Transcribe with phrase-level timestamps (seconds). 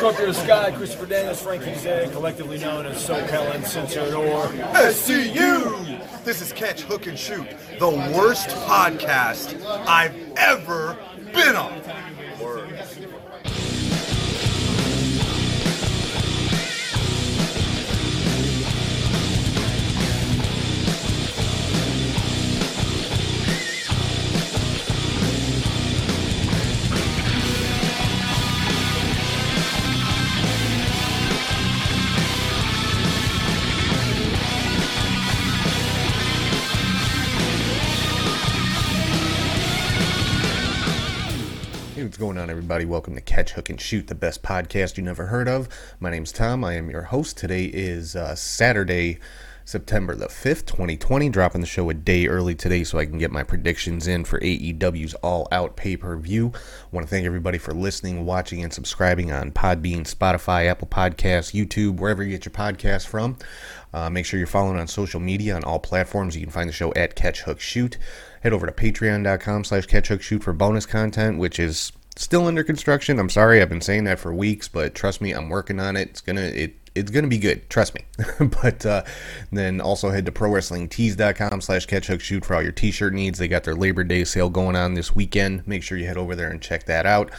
[0.00, 6.24] Trucker of the Sky, Christopher Daniels, Frankie Zay, collectively known as SoCal Uncensored or SCU!
[6.24, 7.46] This is Catch, Hook, and Shoot,
[7.78, 10.96] the worst podcast I've ever
[11.34, 11.82] been on.
[11.82, 13.19] Hey,
[42.60, 42.84] everybody?
[42.84, 45.66] Welcome to Catch, Hook, and Shoot, the best podcast you never heard of.
[45.98, 46.62] My name's Tom.
[46.62, 47.38] I am your host.
[47.38, 49.18] Today is uh, Saturday,
[49.64, 51.30] September the 5th, 2020.
[51.30, 54.38] Dropping the show a day early today so I can get my predictions in for
[54.40, 56.52] AEW's All Out pay per view.
[56.92, 61.96] want to thank everybody for listening, watching, and subscribing on Podbean, Spotify, Apple Podcasts, YouTube,
[61.96, 63.38] wherever you get your podcasts from.
[63.94, 66.36] Uh, make sure you're following on social media on all platforms.
[66.36, 67.96] You can find the show at Catch Hook Shoot.
[68.42, 72.62] Head over to patreon.com slash catch hook shoot for bonus content, which is still under
[72.62, 73.18] construction.
[73.18, 76.10] I'm sorry, I've been saying that for weeks, but trust me, I'm working on it.
[76.10, 77.68] It's gonna it it's gonna be good.
[77.70, 78.04] Trust me.
[78.62, 79.04] but uh,
[79.50, 83.38] then also head to prowrestlingtees.com slash catch hook shoot for all your t-shirt needs.
[83.38, 85.66] They got their Labor Day sale going on this weekend.
[85.66, 87.30] Make sure you head over there and check that out.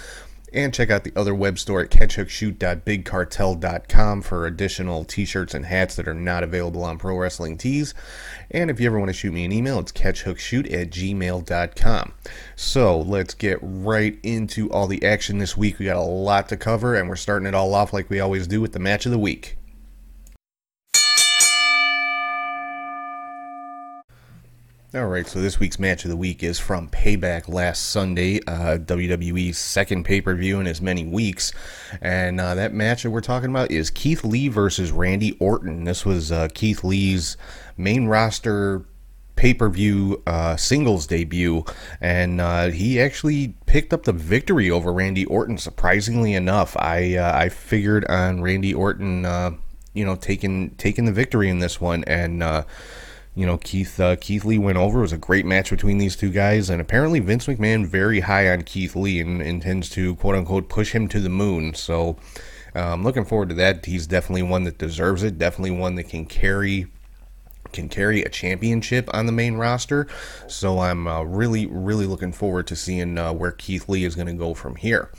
[0.54, 6.10] And check out the other web store at catchhookshoot.bigcartel.com for additional t-shirts and hats that
[6.10, 7.94] are not available on Pro Wrestling Tees.
[8.50, 12.14] And if you ever want to shoot me an email, it's catchhookshoot at gmail.com.
[12.58, 15.80] So let's get right into all the action this week.
[15.80, 18.46] We got a lot to cover, and we're starting it all off like we always
[18.46, 19.58] do with the match of the week.
[24.94, 28.78] All right, so this week's match of the week is from Payback last Sunday, uh,
[28.78, 31.54] WWE's second pay per view in as many weeks.
[32.02, 35.86] And uh, that match that we're talking about is Keith Lee versus Randy Orton.
[35.86, 37.38] This was uh, Keith Lee's
[37.78, 38.84] main roster
[39.38, 41.64] pay per view uh, singles debut,
[42.02, 45.58] and uh, he actually picked up the victory over Randy Orton.
[45.58, 49.24] Surprisingly enough, I uh, I figured on Randy Orton,
[49.94, 52.44] you know, taking taking the victory in this one, and
[53.36, 55.00] you know Keith uh, Keith Lee went over.
[55.00, 58.52] It was a great match between these two guys, and apparently Vince McMahon very high
[58.52, 61.74] on Keith Lee and intends to quote unquote push him to the moon.
[61.74, 62.18] So.
[62.74, 63.86] I'm looking forward to that.
[63.86, 65.38] He's definitely one that deserves it.
[65.38, 66.88] Definitely one that can carry
[67.72, 70.08] can carry a championship on the main roster.
[70.48, 74.28] So I'm uh, really, really looking forward to seeing uh, where Keith Lee is going
[74.28, 75.10] to go from here.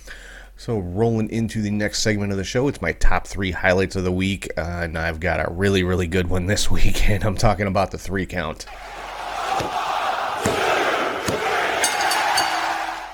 [0.63, 4.05] So rolling into the next segment of the show, it's my top three highlights of
[4.05, 7.35] the week, uh, and I've got a really, really good one this week, and I'm
[7.35, 8.67] talking about the three count.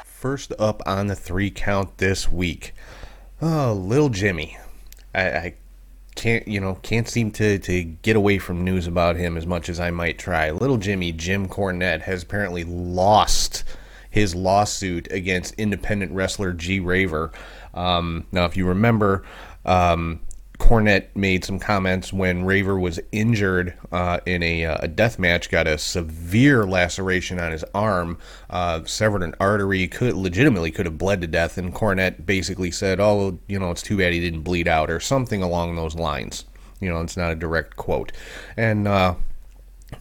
[0.05, 2.75] First up on the three count this week,
[3.41, 4.59] oh, little Jimmy.
[5.15, 5.55] I, I
[6.17, 9.71] can't you know can't seem to to get away from news about him as much
[9.71, 10.51] as I might try.
[10.51, 13.65] Little Jimmy Jim Cornette has apparently lost
[14.19, 17.31] his lawsuit against independent wrestler G Raver.
[17.73, 19.25] Um, now, if you remember,
[19.65, 20.21] um,
[20.59, 25.51] Cornette made some comments when Raver was injured uh, in a, uh, a death match,
[25.51, 28.19] got a severe laceration on his arm,
[28.51, 32.99] uh, severed an artery, could legitimately could have bled to death, and Cornette basically said,
[32.99, 36.45] "Oh, you know, it's too bad he didn't bleed out," or something along those lines.
[36.81, 38.11] You know, it's not a direct quote,
[38.57, 38.89] and.
[38.89, 39.15] Uh,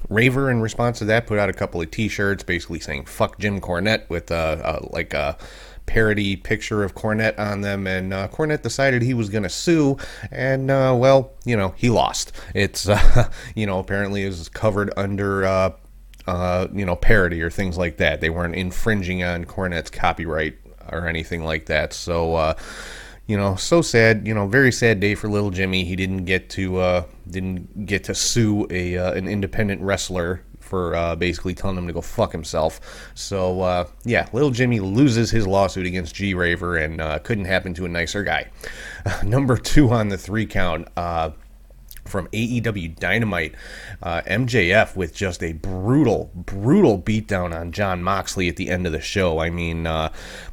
[0.09, 3.61] Raver, in response to that, put out a couple of T-shirts, basically saying "fuck Jim
[3.61, 5.37] Cornette" with uh, uh, like a
[5.85, 9.97] parody picture of Cornette on them, and uh, Cornette decided he was going to sue,
[10.31, 12.31] and uh, well, you know, he lost.
[12.53, 17.97] It's uh, you know apparently is covered under uh, you know parody or things like
[17.97, 18.21] that.
[18.21, 20.57] They weren't infringing on Cornette's copyright
[20.91, 21.93] or anything like that.
[21.93, 22.55] So
[23.27, 24.25] you know, so sad.
[24.25, 25.83] You know, very sad day for little Jimmy.
[25.83, 30.95] He didn't get to uh, didn't get to sue a uh, an independent wrestler for
[30.95, 33.11] uh, basically telling him to go fuck himself.
[33.15, 37.73] So uh, yeah, little Jimmy loses his lawsuit against G Raver, and uh, couldn't happen
[37.75, 38.47] to a nicer guy.
[39.23, 40.87] number two on the three count.
[42.07, 43.55] From AEW Dynamite,
[44.01, 48.91] uh, MJF with just a brutal, brutal beatdown on Jon Moxley at the end of
[48.91, 49.39] the show.
[49.39, 50.11] I mean, uh,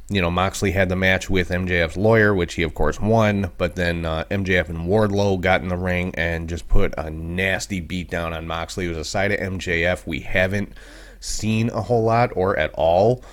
[0.09, 3.77] you know, Moxley had the match with MJF's lawyer, which he of course won, but
[3.77, 8.37] then uh, MJF and Wardlow got in the ring and just put a nasty beatdown
[8.37, 8.87] on Moxley.
[8.87, 10.73] It was a side of MJF we haven't
[11.21, 13.25] seen a whole lot or at all,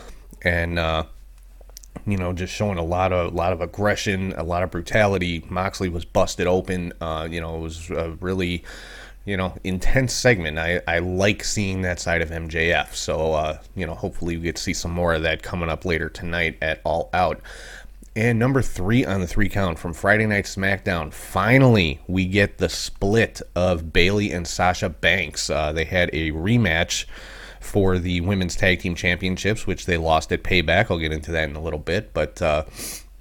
[0.44, 1.04] and uh,
[2.06, 5.44] you know, just showing a lot of lot of aggression, a lot of brutality.
[5.50, 6.94] Moxley was busted open.
[7.02, 8.64] Uh, you know, it was a really,
[9.26, 10.58] you know, intense segment.
[10.58, 12.96] I, I like seeing that side of MJF.
[12.96, 15.86] So, uh, you know, hopefully we get to see some more of that coming up
[15.86, 17.42] later tonight at All Out.
[18.14, 21.14] And number three on the three count from Friday Night SmackDown.
[21.14, 25.50] Finally, we get the split of Bayley and Sasha Banks.
[25.50, 27.06] Uh, they had a rematch
[27.62, 30.92] for the women's tag team championships, which they lost at Payback.
[30.92, 32.66] I'll get into that in a little bit, but uh,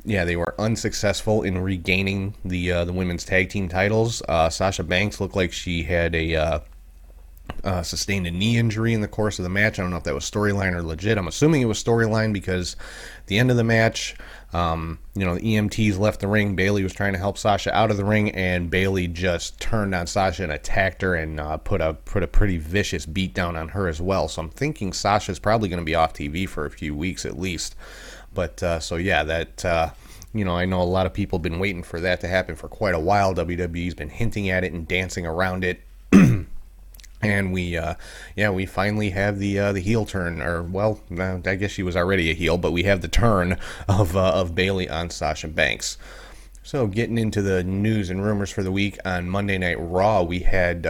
[0.05, 4.23] yeah, they were unsuccessful in regaining the uh, the women's tag team titles.
[4.29, 6.61] Uh, Sasha Banks looked like she had a uh,
[7.65, 9.79] uh, sustained a knee injury in the course of the match.
[9.79, 11.19] I don't know if that was storyline or legit.
[11.19, 12.77] I'm assuming it was storyline because
[13.27, 14.17] the end of the match,
[14.53, 16.57] um, you know, the EMTs left the ring.
[16.57, 20.07] Bayley was trying to help Sasha out of the ring, and Bayley just turned on
[20.07, 23.69] Sasha and attacked her and uh, put a put a pretty vicious beat down on
[23.69, 24.27] her as well.
[24.29, 27.39] So I'm thinking Sasha's probably going to be off TV for a few weeks at
[27.39, 27.77] least.
[28.35, 29.65] But uh, so yeah, that.
[29.65, 29.91] Uh,
[30.33, 32.55] you know, I know a lot of people have been waiting for that to happen
[32.55, 33.35] for quite a while.
[33.35, 35.81] WWE's been hinting at it and dancing around it.
[37.23, 37.95] and we uh,
[38.37, 41.97] yeah we finally have the uh, the heel turn or well I guess she was
[41.97, 43.59] already a heel but we have the turn
[43.89, 45.99] of uh, of Bayley on Sasha Banks.
[46.63, 50.41] So getting into the news and rumors for the week on Monday Night Raw, we
[50.41, 50.87] had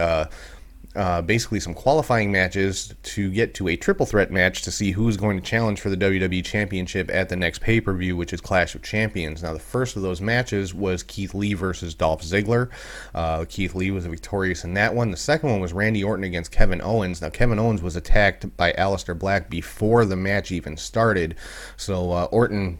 [0.95, 5.15] uh, basically some qualifying matches to get to a triple threat match to see who's
[5.15, 8.41] going to challenge for the WWE Championship at the next pay per view, which is
[8.41, 9.41] Clash of Champions.
[9.41, 12.69] Now, the first of those matches was Keith Lee versus Dolph Ziggler.
[13.15, 15.11] Uh, Keith Lee was victorious in that one.
[15.11, 17.21] The second one was Randy Orton against Kevin Owens.
[17.21, 21.35] Now, Kevin Owens was attacked by Aleister Black before the match even started,
[21.77, 22.79] so uh, Orton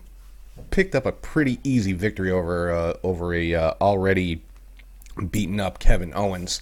[0.69, 4.43] picked up a pretty easy victory over uh, over a uh, already
[5.29, 6.61] beaten up Kevin Owens.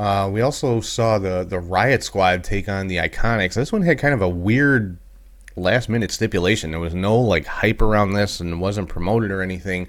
[0.00, 3.52] Uh, we also saw the the Riot Squad take on the Iconics.
[3.52, 4.96] This one had kind of a weird
[5.56, 6.70] last minute stipulation.
[6.70, 9.88] There was no like hype around this and wasn't promoted or anything,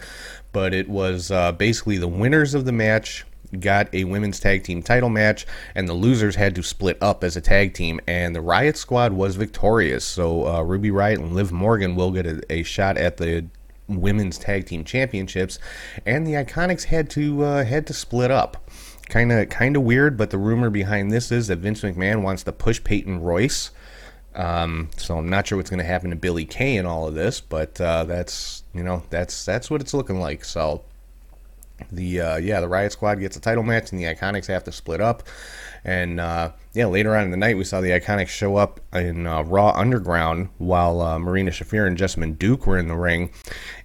[0.51, 3.23] but it was uh, basically the winners of the match
[3.57, 7.37] got a women's tag team title match, and the losers had to split up as
[7.37, 8.01] a tag team.
[8.05, 10.03] And the Riot Squad was victorious.
[10.03, 13.45] So uh, Ruby Riot and Liv Morgan will get a, a, shot at the
[13.87, 15.57] women's tag team championships,
[16.05, 18.69] and the Iconics had to uh, had to split up
[19.09, 22.43] kind of kind of weird, but the rumor behind this is that Vince McMahon wants
[22.43, 23.71] to push Peyton Royce.
[24.33, 27.15] Um, so I'm not sure what's going to happen to Billie Kay in all of
[27.15, 30.45] this, but uh, that's you know that's that's what it's looking like.
[30.45, 30.83] So
[31.91, 34.71] the uh, yeah the Riot Squad gets a title match, and the Iconics have to
[34.71, 35.23] split up.
[35.83, 39.25] And uh, yeah, later on in the night, we saw the Iconics show up in
[39.25, 43.31] uh, Raw Underground while uh, Marina Shafir and Jessamyn Duke were in the ring,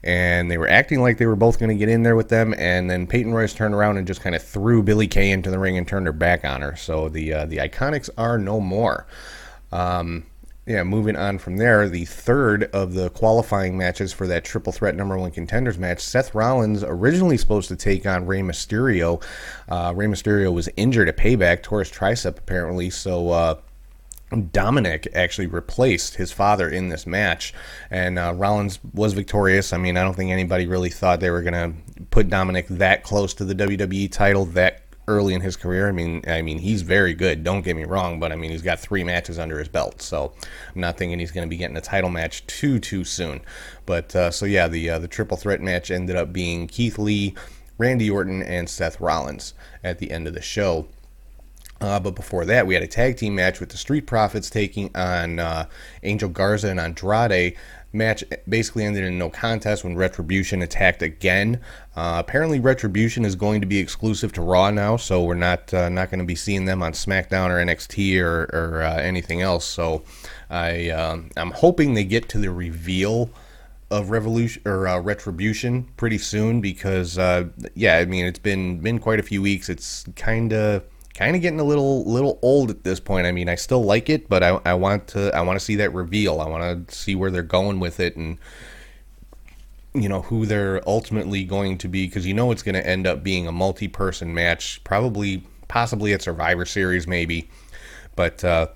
[0.04, 2.54] and they were acting like they were both going to get in there with them.
[2.58, 5.58] And then Peyton Royce turned around and just kind of threw Billie Kay into the
[5.58, 6.76] ring and turned her back on her.
[6.76, 9.06] So the uh, the Iconics are no more.
[9.72, 10.24] Um,
[10.66, 14.96] yeah, moving on from there, the third of the qualifying matches for that triple threat
[14.96, 19.22] number one contenders match, Seth Rollins originally supposed to take on Rey Mysterio.
[19.68, 23.60] Uh, Rey Mysterio was injured at Payback, tore his tricep apparently, so uh,
[24.50, 27.54] Dominic actually replaced his father in this match,
[27.88, 29.72] and uh, Rollins was victorious.
[29.72, 33.04] I mean, I don't think anybody really thought they were going to put Dominic that
[33.04, 35.88] close to the WWE title that early in his career.
[35.88, 37.44] I mean, I mean he's very good.
[37.44, 40.32] Don't get me wrong, but I mean he's got three matches under his belt, so
[40.74, 43.40] I'm not thinking he's going to be getting a title match too too soon.
[43.84, 47.34] But uh, so yeah, the uh, the triple threat match ended up being Keith Lee,
[47.78, 49.54] Randy Orton, and Seth Rollins
[49.84, 50.86] at the end of the show.
[51.80, 54.94] Uh, but before that, we had a tag team match with the Street Profits taking
[54.96, 55.66] on uh,
[56.02, 57.56] Angel Garza and Andrade
[57.96, 61.60] match basically ended in no contest when Retribution attacked again.
[61.96, 65.88] Uh, apparently, Retribution is going to be exclusive to Raw now, so we're not uh,
[65.88, 69.64] not going to be seeing them on SmackDown or NXT or, or uh, anything else.
[69.64, 70.02] So
[70.50, 73.30] I um, I'm hoping they get to the reveal
[73.90, 77.44] of Revolution or uh, Retribution pretty soon because uh,
[77.74, 79.68] yeah, I mean it's been been quite a few weeks.
[79.68, 80.84] It's kind of
[81.16, 83.26] kind of getting a little little old at this point.
[83.26, 85.76] I mean, I still like it, but I, I want to I want to see
[85.76, 86.40] that reveal.
[86.40, 88.38] I want to see where they're going with it and
[89.94, 93.06] you know who they're ultimately going to be because you know it's going to end
[93.06, 97.48] up being a multi-person match, probably possibly at Survivor Series maybe,
[98.14, 98.44] but.
[98.44, 98.68] Uh,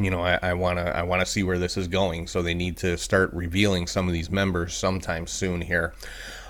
[0.00, 2.54] you know, I want to I want to see where this is going, so they
[2.54, 5.94] need to start revealing some of these members sometime soon here.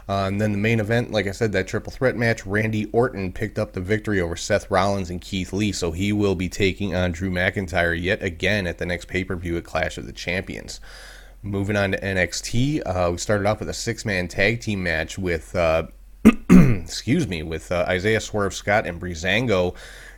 [0.08, 3.32] Uh, and then the main event, like I said, that triple threat match, Randy Orton
[3.32, 6.94] picked up the victory over Seth Rollins and Keith Lee, so he will be taking
[6.94, 10.12] on Drew McIntyre yet again at the next pay per view at Clash of the
[10.12, 10.80] Champions.
[11.42, 15.18] Moving on to NXT, uh, we started off with a six man tag team match
[15.18, 15.88] with, uh,
[16.50, 19.74] excuse me, with uh, Isaiah Swerve Scott and Breezango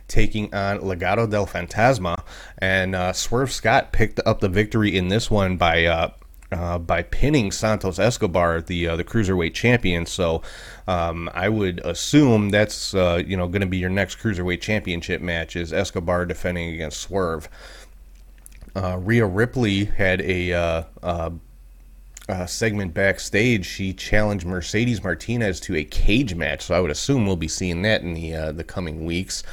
[0.07, 2.23] taking on Legado del Fantasma.
[2.59, 5.85] And uh, Swerve Scott picked up the victory in this one by
[6.51, 10.05] uh, by pinning Santos Escobar, the uh, the cruiserweight champion.
[10.05, 10.41] So
[10.87, 15.21] um, I would assume that's uh, you know going to be your next cruiserweight championship
[15.21, 17.49] match is Escobar defending against Swerve.
[18.75, 21.29] Uh, Rhea Ripley had a uh, uh,
[22.27, 26.63] uh, segment backstage, she challenged Mercedes Martinez to a cage match.
[26.65, 29.43] So I would assume we'll be seeing that in the the coming weeks.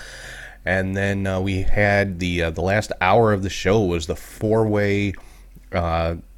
[0.64, 5.12] And then we had the the last hour of the show was the four way.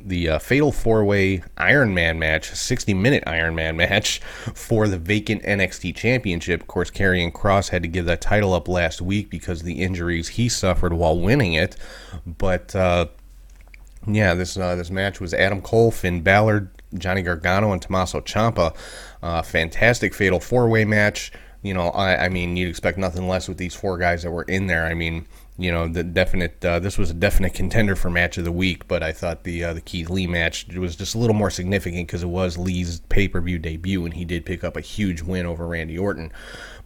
[0.09, 4.21] The uh, fatal four way Iron Man match, 60 minute Iron Man match
[4.55, 6.63] for the vacant NXT Championship.
[6.63, 9.83] Of course, Karrion Cross had to give that title up last week because of the
[9.83, 11.77] injuries he suffered while winning it.
[12.27, 13.07] But uh,
[14.07, 18.75] yeah, this uh, this match was Adam Cole, Finn Balor, Johnny Gargano, and Tommaso Ciampa.
[19.23, 21.33] Uh, fantastic fatal four way match.
[21.61, 24.45] You know, I, I mean, you'd expect nothing less with these four guys that were
[24.45, 24.87] in there.
[24.87, 25.27] I mean,
[25.61, 26.65] you know, the definite.
[26.65, 29.65] Uh, this was a definite contender for match of the week, but I thought the
[29.65, 33.01] uh, the Keith Lee match was just a little more significant because it was Lee's
[33.09, 36.33] pay per view debut, and he did pick up a huge win over Randy Orton.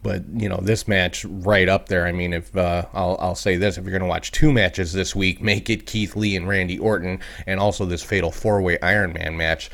[0.01, 2.07] But you know, this match right up there.
[2.07, 4.91] I mean, if uh, I'll I'll say this: if you're going to watch two matches
[4.91, 8.79] this week, make it Keith Lee and Randy Orton, and also this fatal four way
[8.81, 9.69] Iron Man match.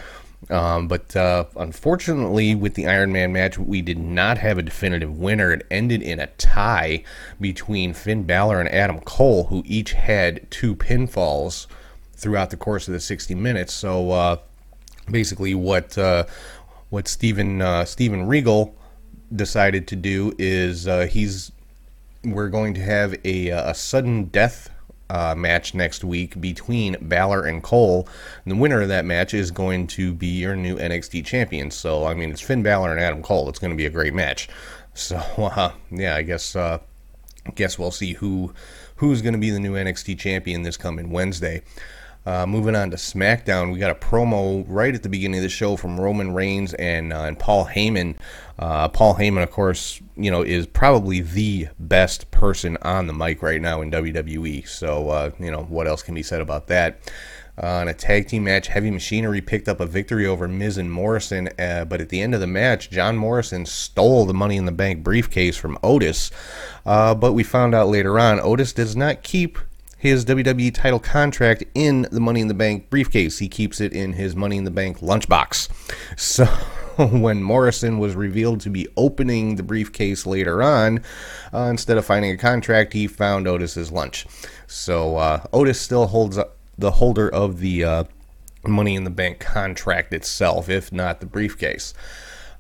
[0.50, 5.18] Um, but uh, unfortunately, with the Iron Man match, we did not have a definitive
[5.18, 5.52] winner.
[5.52, 7.04] It ended in a tie
[7.40, 11.68] between Finn Balor and Adam Cole, who each had two pinfalls
[12.14, 13.74] throughout the course of the 60 minutes.
[13.74, 14.38] So uh,
[15.10, 16.26] basically, what uh,
[16.90, 17.86] what Steven uh,
[18.26, 18.76] Regal
[19.36, 21.52] decided to do is uh, he's
[22.24, 24.70] we're going to have a, a sudden death
[25.10, 28.08] uh, match next week between Balor and Cole.
[28.46, 31.72] And the winner of that match is going to be your new NXT champion.
[31.72, 33.50] So, I mean, it's Finn Balor and Adam Cole.
[33.50, 34.50] It's going to be a great match.
[34.94, 36.80] So, uh, yeah, I guess uh,
[37.56, 38.54] guess we'll see who
[38.98, 41.62] who's going to be the new NXT champion this coming Wednesday.
[42.30, 45.50] Uh, moving on to SmackDown, we got a promo right at the beginning of the
[45.50, 48.18] show from Roman Reigns and uh, and Paul Heyman.
[48.60, 53.42] Uh, Paul Heyman, of course, you know is probably the best person on the mic
[53.42, 54.68] right now in WWE.
[54.68, 57.00] So uh, you know what else can be said about that?
[57.58, 60.92] Uh, in a tag team match, Heavy Machinery picked up a victory over Miz and
[60.92, 64.66] Morrison, uh, but at the end of the match, John Morrison stole the Money in
[64.66, 66.30] the Bank briefcase from Otis.
[66.86, 69.58] Uh, but we found out later on, Otis does not keep
[70.00, 73.38] his WWE title contract in the Money in the Bank briefcase.
[73.38, 75.70] He keeps it in his Money in the Bank lunchbox.
[76.18, 76.46] So
[76.98, 81.02] when Morrison was revealed to be opening the briefcase later on,
[81.54, 84.26] uh, instead of finding a contract, he found Otis's lunch.
[84.68, 86.38] So uh, Otis still holds
[86.78, 88.04] the holder of the uh,
[88.66, 91.94] Money in the Bank contract itself, if not the briefcase.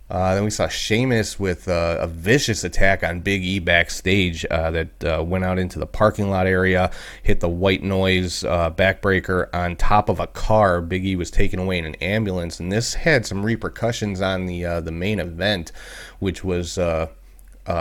[0.10, 4.72] Uh, then we saw Sheamus with uh, a vicious attack on Big E backstage uh,
[4.72, 9.54] that uh, went out into the parking lot area, hit the white noise uh, backbreaker
[9.54, 10.82] on top of a car.
[10.82, 14.66] Big E was taken away in an ambulance, and this had some repercussions on the
[14.66, 15.72] uh, the main event,
[16.18, 17.10] which was a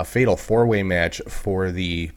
[0.04, 2.10] fatal four way match for the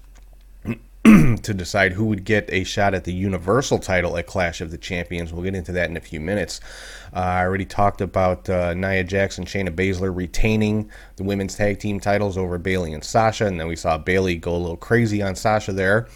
[1.04, 4.78] to decide who would get a shot at the Universal title at Clash of the
[4.78, 5.34] Champions.
[5.34, 6.60] We'll get into that in a few minutes.
[7.12, 12.00] Uh, I already talked about uh, Nia Jax, Shayna Baszler retaining the women's tag team
[12.00, 15.36] titles over Bayley and Sasha, and then we saw Bayley go a little crazy on
[15.36, 16.08] Sasha there.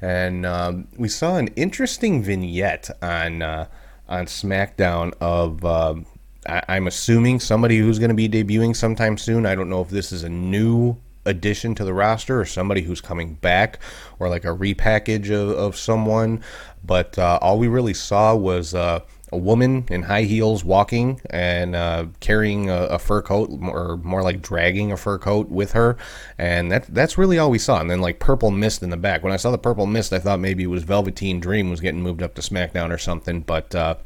[0.00, 3.66] And um, we saw an interesting vignette on uh,
[4.08, 5.64] on SmackDown of.
[5.64, 6.06] Um,
[6.46, 9.46] I- am assuming somebody who's going to be debuting sometime soon.
[9.46, 13.00] I don't know if this is a new addition to the roster or somebody who's
[13.00, 13.78] coming back
[14.18, 16.42] or like a repackage of, of someone.
[16.84, 19.00] But uh, all we really saw was uh,
[19.32, 24.22] a woman in high heels walking and uh, carrying a, a, fur coat or more
[24.22, 25.96] like dragging a fur coat with her.
[26.38, 27.80] And that, that's really all we saw.
[27.80, 29.22] And then like purple mist in the back.
[29.22, 32.02] When I saw the purple mist, I thought maybe it was Velveteen Dream was getting
[32.02, 33.40] moved up to SmackDown or something.
[33.40, 33.96] But uh,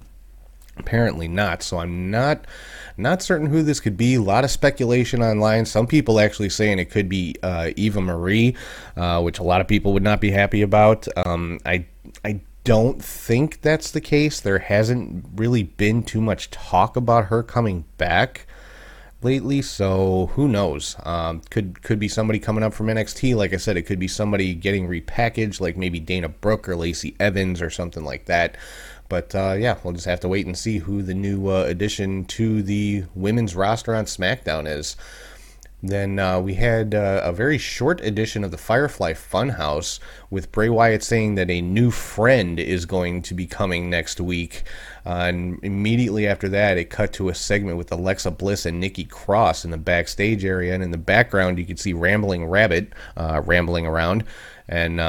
[0.78, 1.62] apparently not.
[1.62, 2.46] So I'm not
[2.98, 4.16] not certain who this could be.
[4.16, 5.64] A lot of speculation online.
[5.64, 8.56] Some people actually saying it could be uh, Eva Marie,
[8.96, 11.06] uh, which a lot of people would not be happy about.
[11.26, 11.86] Um, I
[12.24, 14.40] I don't think that's the case.
[14.40, 18.46] There hasn't really been too much talk about her coming back
[19.22, 20.96] lately, so who knows?
[21.04, 23.34] Um, could could be somebody coming up from NXT.
[23.36, 27.16] Like I said, it could be somebody getting repackaged, like maybe Dana Brooke or Lacey
[27.18, 28.56] Evans or something like that.
[29.08, 32.24] But uh, yeah, we'll just have to wait and see who the new uh, addition
[32.26, 34.96] to the women's roster on SmackDown is.
[35.80, 40.68] Then uh, we had uh, a very short edition of the Firefly Funhouse with Bray
[40.68, 44.64] Wyatt saying that a new friend is going to be coming next week.
[45.06, 49.04] Uh, and immediately after that, it cut to a segment with Alexa Bliss and Nikki
[49.04, 50.74] Cross in the backstage area.
[50.74, 54.24] And in the background, you could see Rambling Rabbit uh, rambling around.
[54.68, 55.00] And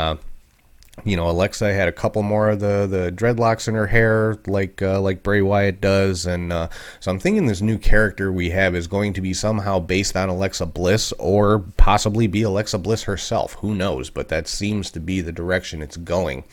[1.04, 4.82] you know, Alexa had a couple more of the, the dreadlocks in her hair, like
[4.82, 8.76] uh, like Bray Wyatt does, and uh, so I'm thinking this new character we have
[8.76, 13.54] is going to be somehow based on Alexa Bliss, or possibly be Alexa Bliss herself.
[13.56, 14.10] Who knows?
[14.10, 16.44] But that seems to be the direction it's going.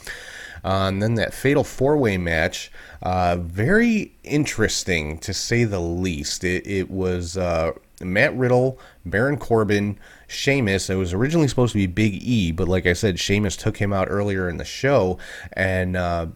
[0.64, 2.72] Uh, and then that fatal four way match,
[3.02, 6.42] uh, very interesting to say the least.
[6.42, 10.90] It, it was uh, Matt Riddle, Baron Corbin, Sheamus.
[10.90, 13.92] It was originally supposed to be Big E, but like I said, Sheamus took him
[13.92, 15.18] out earlier in the show.
[15.52, 16.26] And uh,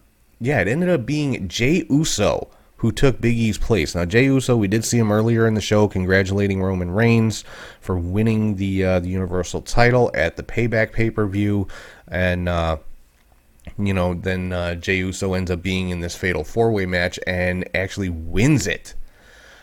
[0.41, 2.49] yeah, it ended up being Jey Uso
[2.81, 3.95] who took Big E's place.
[3.95, 7.45] Now, Jey Uso, we did see him earlier in the show congratulating Roman Reigns
[7.79, 11.69] for winning the uh, the Universal title at the Payback pay per view,
[12.09, 12.79] and uh,
[13.79, 17.21] you know then uh, Jey Uso ends up being in this fatal four way match
[17.27, 18.95] and actually wins it.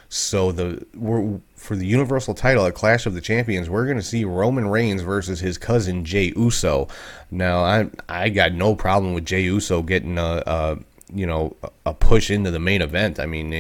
[0.09, 4.03] So the we're for the Universal title at Clash of the Champions, we're going to
[4.03, 6.87] see Roman Reigns versus his cousin Jey Uso.
[7.29, 10.77] Now, I I got no problem with Jey Uso getting a, a
[11.13, 13.19] you know a push into the main event.
[13.19, 13.51] I mean,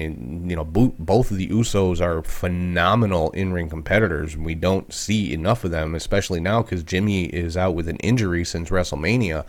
[0.49, 4.37] you know, both of the Usos are phenomenal in-ring competitors.
[4.37, 8.45] We don't see enough of them, especially now because Jimmy is out with an injury
[8.45, 9.45] since WrestleMania.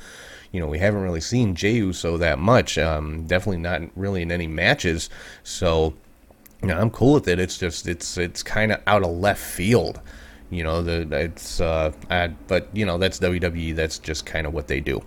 [0.51, 2.79] You know, we haven't really seen Jey Uso that much.
[2.79, 5.11] Um, definitely not really in any matches.
[5.43, 5.95] So,
[6.63, 7.39] you know, I'm cool with it.
[7.39, 10.01] It's just it's it's kind of out of left field.
[10.51, 13.75] You know, the it's uh, I, but you know that's WWE.
[13.75, 15.03] That's just kind of what they do.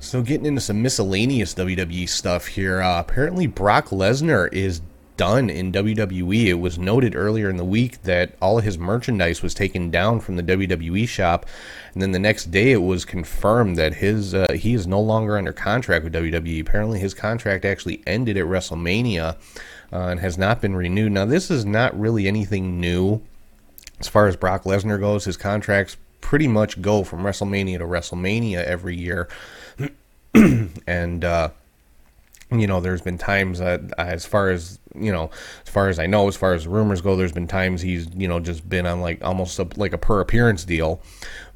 [0.00, 2.82] So, getting into some miscellaneous WWE stuff here.
[2.82, 4.82] Uh, apparently, Brock Lesnar is
[5.16, 6.46] done in WWE.
[6.46, 10.20] It was noted earlier in the week that all of his merchandise was taken down
[10.20, 11.46] from the WWE shop,
[11.92, 15.38] and then the next day it was confirmed that his uh, he is no longer
[15.38, 16.60] under contract with WWE.
[16.60, 19.36] Apparently, his contract actually ended at WrestleMania
[19.92, 21.12] uh, and has not been renewed.
[21.12, 23.22] Now, this is not really anything new
[24.00, 25.24] as far as Brock Lesnar goes.
[25.24, 29.28] His contracts pretty much go from WrestleMania to WrestleMania every year.
[30.86, 31.50] and uh,
[32.60, 35.30] you know, there's been times that, as far as you know,
[35.64, 38.28] as far as I know, as far as rumors go, there's been times he's you
[38.28, 41.02] know just been on like almost a, like a per appearance deal.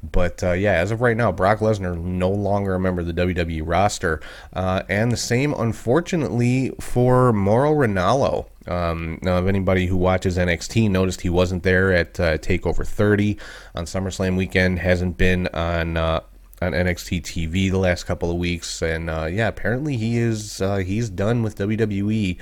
[0.03, 3.13] But uh, yeah, as of right now, Brock Lesnar no longer a member of the
[3.13, 4.21] WWE roster,
[4.53, 8.47] uh, and the same, unfortunately, for Mauro Ranallo.
[8.67, 13.37] Um, now, if anybody who watches NXT noticed he wasn't there at uh, Takeover 30
[13.73, 16.21] on SummerSlam weekend, hasn't been on uh,
[16.61, 20.77] on NXT TV the last couple of weeks, and uh, yeah, apparently he is uh,
[20.77, 22.37] he's done with WWE.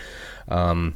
[0.47, 0.95] Um,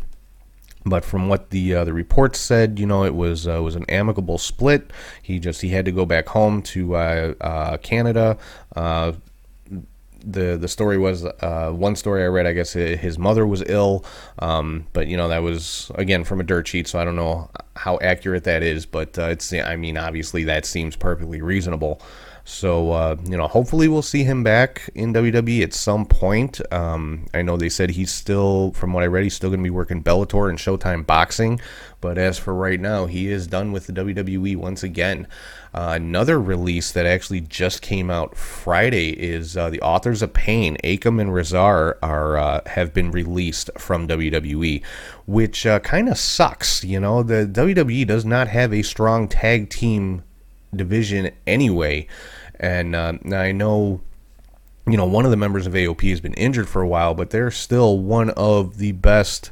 [0.83, 3.85] but from what the uh, the reports said, you know, it was uh, was an
[3.87, 4.91] amicable split.
[5.21, 8.37] He just he had to go back home to uh, uh, Canada.
[8.73, 12.47] the the story was one story I read.
[12.47, 14.03] I guess his mother was ill,
[14.39, 17.51] um, but you know that was again from a dirt sheet, so I don't know
[17.75, 18.87] how accurate that is.
[18.87, 22.01] But it's I mean obviously that seems perfectly reasonable.
[22.43, 26.59] So uh, you know, hopefully we'll see him back in WWE at some point.
[26.73, 29.63] Um, I know they said he's still, from what I read, he's still going to
[29.63, 31.59] be working Bellator and Showtime Boxing.
[32.01, 35.27] But as for right now, he is done with the WWE once again.
[35.73, 40.77] Uh, another release that actually just came out Friday is uh, the authors of Pain,
[40.83, 44.83] Akam and Rezar, are uh, have been released from WWE,
[45.27, 46.83] which uh, kind of sucks.
[46.83, 50.23] You know, the WWE does not have a strong tag team
[50.75, 52.07] division anyway.
[52.59, 54.01] And uh, I know,
[54.87, 57.31] you know, one of the members of AOP has been injured for a while, but
[57.31, 59.51] they're still one of the best,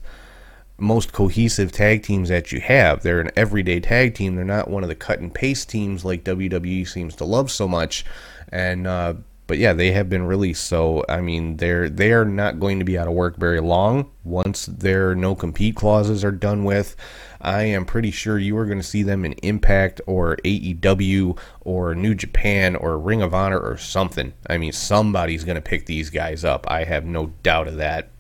[0.78, 3.02] most cohesive tag teams that you have.
[3.02, 4.36] They're an everyday tag team.
[4.36, 7.68] They're not one of the cut and paste teams like WWE seems to love so
[7.68, 8.06] much.
[8.52, 9.16] And uh,
[9.50, 10.66] but yeah, they have been released.
[10.66, 14.12] So I mean, they're they are not going to be out of work very long
[14.24, 16.96] once their no compete clauses are done with.
[17.42, 21.96] I am pretty sure you are going to see them in Impact or AEW or
[21.96, 24.34] New Japan or Ring of Honor or something.
[24.48, 26.70] I mean, somebody's going to pick these guys up.
[26.70, 28.12] I have no doubt of that.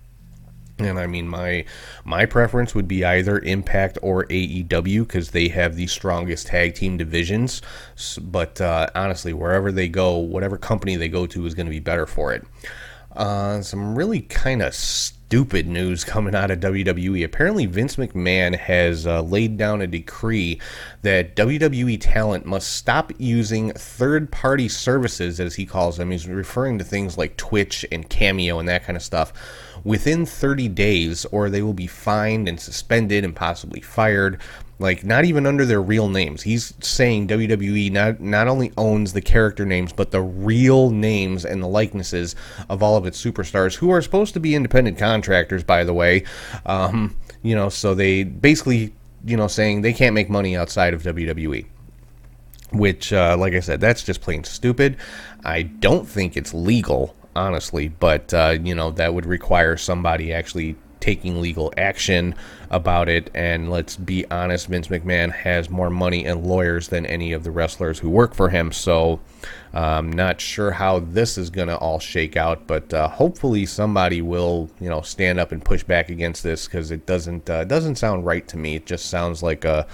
[0.80, 1.66] And I mean, my
[2.06, 6.98] my preference would be either Impact or AEW because they have the strongest tag team
[6.98, 7.62] divisions.
[8.22, 11.80] But uh, honestly, wherever they go, whatever company they go to is going to be
[11.80, 12.46] better for it.
[13.16, 17.26] Uh, some really kind of stupid news coming out of WWE.
[17.26, 20.62] Apparently, Vince McMahon has uh, laid down a decree
[21.02, 26.12] that WWE talent must stop using third party services, as he calls them.
[26.12, 29.34] He's referring to things like Twitch and Cameo and that kind of stuff
[29.84, 34.40] within 30 days, or they will be fined and suspended and possibly fired
[34.80, 36.42] like not even under their real names.
[36.42, 41.62] He's saying WWE not not only owns the character names but the real names and
[41.62, 42.36] the likenesses
[42.70, 46.24] of all of its superstars who are supposed to be independent contractors by the way.
[46.66, 48.94] Um, you know, so they basically,
[49.26, 51.66] you know, saying they can't make money outside of WWE.
[52.72, 54.96] Which uh, like I said, that's just plain stupid.
[55.44, 60.76] I don't think it's legal honestly, but uh, you know, that would require somebody actually
[61.00, 62.36] taking legal action
[62.70, 63.32] about it.
[63.34, 67.52] And let's be honest, Vince McMahon has more money and lawyers than any of the
[67.52, 68.74] wrestlers who work for him.
[68.74, 69.22] So
[69.74, 74.22] I'm not sure how this is going to all shake out, but uh, hopefully somebody
[74.22, 77.96] will, you know, stand up and push back against this because it doesn't uh, doesn't
[77.96, 78.76] sound right to me.
[78.76, 79.88] It just sounds like a,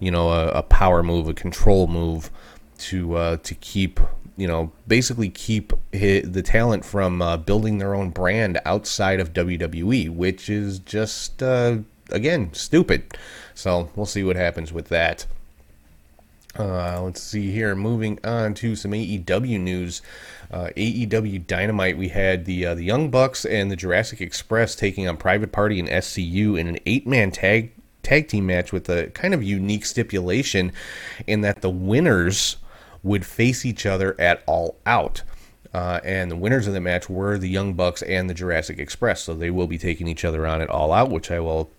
[0.00, 2.30] you know, a, a power move, a control move
[2.78, 4.00] to uh, to keep
[4.42, 10.10] you know basically keep the talent from uh, building their own brand outside of WWE,
[10.10, 11.76] which is just uh,
[12.10, 13.16] again stupid.
[13.54, 15.26] So we'll see what happens with that.
[16.58, 17.76] Uh, let's see here.
[17.76, 20.02] Moving on to some AEW news.
[20.50, 21.96] Uh, AEW Dynamite.
[21.96, 25.78] We had the uh, the Young Bucks and the Jurassic Express taking on Private Party
[25.78, 27.70] and SCU in an eight man tag
[28.02, 30.72] tag team match with a kind of unique stipulation
[31.28, 32.56] in that the winners
[33.02, 35.22] would face each other at All Out.
[35.74, 39.22] Uh, and the winners of the match were the Young Bucks and the Jurassic Express.
[39.22, 41.70] So they will be taking each other on at All Out, which I will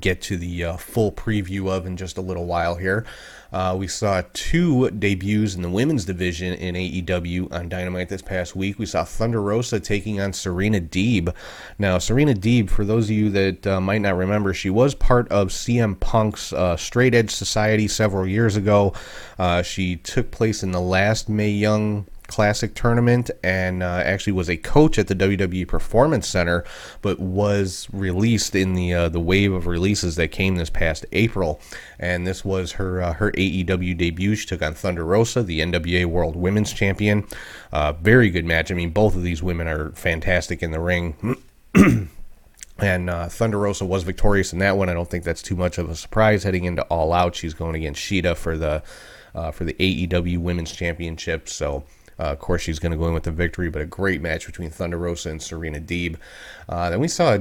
[0.00, 3.04] get to the uh, full preview of in just a little while here.
[3.52, 8.56] Uh, we saw two debuts in the women's division in AEW on Dynamite this past
[8.56, 8.78] week.
[8.78, 11.34] We saw Thunder Rosa taking on Serena Deeb.
[11.78, 15.28] Now, Serena Deeb, for those of you that uh, might not remember, she was part
[15.28, 18.94] of CM Punk's uh, Straight Edge Society several years ago.
[19.38, 24.48] Uh, she took place in the last Mae Young Classic tournament and uh, actually was
[24.48, 26.64] a coach at the WWE Performance Center,
[27.02, 31.60] but was released in the uh, the wave of releases that came this past April.
[31.98, 34.34] And this was her uh, her AEW debut.
[34.34, 37.26] She took on Thunder Rosa, the NWA World Women's Champion.
[37.70, 38.70] Uh, very good match.
[38.70, 41.36] I mean, both of these women are fantastic in the ring.
[42.78, 44.88] And uh, Thunder Rosa was victorious in that one.
[44.88, 47.36] I don't think that's too much of a surprise heading into All Out.
[47.36, 48.82] She's going against Shida for the
[49.34, 51.48] uh, for the AEW Women's Championship.
[51.48, 51.84] So
[52.22, 54.46] uh, of course, she's going to go in with the victory, but a great match
[54.46, 56.16] between Thunder Rosa and Serena Deeb.
[56.68, 57.36] Uh, then we saw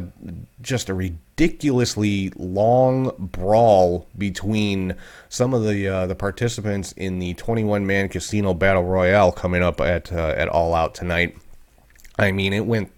[0.60, 4.96] just a ridiculously long brawl between
[5.30, 9.80] some of the uh, the participants in the 21 man casino battle royale coming up
[9.80, 11.38] at uh, at All Out tonight.
[12.17, 12.91] I mean, it went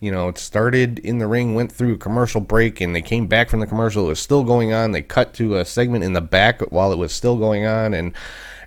[0.00, 3.26] you know, it started in the ring, went through a commercial break, and they came
[3.26, 4.06] back from the commercial.
[4.06, 4.92] It was still going on.
[4.92, 8.14] They cut to a segment in the back while it was still going on, and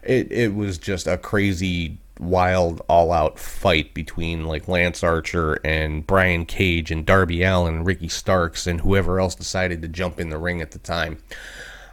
[0.03, 6.05] it, it was just a crazy wild all out fight between like Lance Archer and
[6.05, 10.29] Brian Cage and Darby Allin and Ricky Starks and whoever else decided to jump in
[10.29, 11.17] the ring at the time.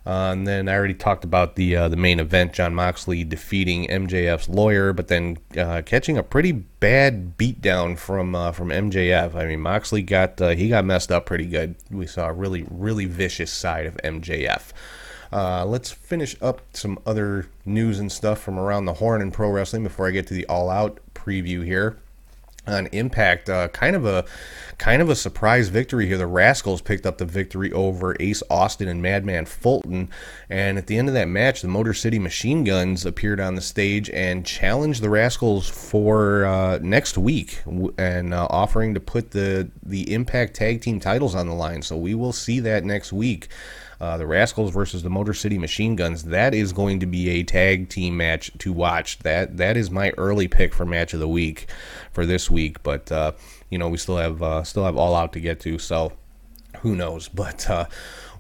[0.07, 3.87] Uh, and then I already talked about the uh, the main event, Jon Moxley defeating
[3.89, 9.35] MJF's lawyer, but then uh, catching a pretty bad beatdown from uh, from MJF.
[9.35, 11.75] I mean, Moxley got uh, he got messed up pretty good.
[11.91, 14.73] We saw a really really vicious side of MJF.
[15.33, 19.51] Uh, let's finish up some other news and stuff from around the horn in pro
[19.51, 21.99] wrestling before I get to the all out preview here.
[22.67, 24.27] On Impact, uh, kind of a
[24.77, 26.19] kind of a surprise victory here.
[26.19, 30.11] The Rascalz picked up the victory over Ace Austin and Madman Fulton,
[30.51, 33.63] and at the end of that match, the Motor City Machine Guns appeared on the
[33.63, 37.63] stage and challenged the Rascalz for uh, next week,
[37.97, 41.81] and uh, offering to put the the Impact Tag Team titles on the line.
[41.81, 43.49] So we will see that next week.
[44.01, 46.25] Uh, the Rascalz versus the Motor City Machine Guns.
[46.25, 49.19] That is going to be a tag team match to watch.
[49.21, 51.67] That that is my early pick for match of the week
[52.13, 52.83] for this week.
[52.85, 53.33] But uh,
[53.71, 56.13] you know we still have uh, still have all out to get to, so
[56.81, 57.29] who knows?
[57.29, 57.87] But uh,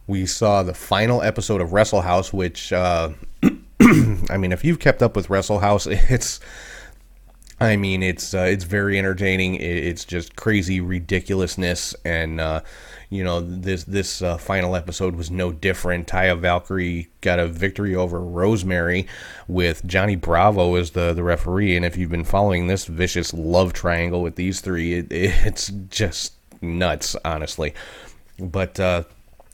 [0.06, 3.10] we saw the final episode of Wrestle House, which uh,
[3.80, 6.40] I mean, if you've kept up with Wrestle House, it's
[7.60, 9.56] I mean, it's uh, it's very entertaining.
[9.56, 12.60] It's just crazy ridiculousness, and uh,
[13.10, 16.06] you know this this uh, final episode was no different.
[16.06, 19.06] Taya Valkyrie got a victory over Rosemary
[19.46, 23.72] with Johnny Bravo as the the referee, and if you've been following this vicious love
[23.72, 27.74] triangle with these three, it, it's just nuts, honestly.
[28.38, 29.04] But uh,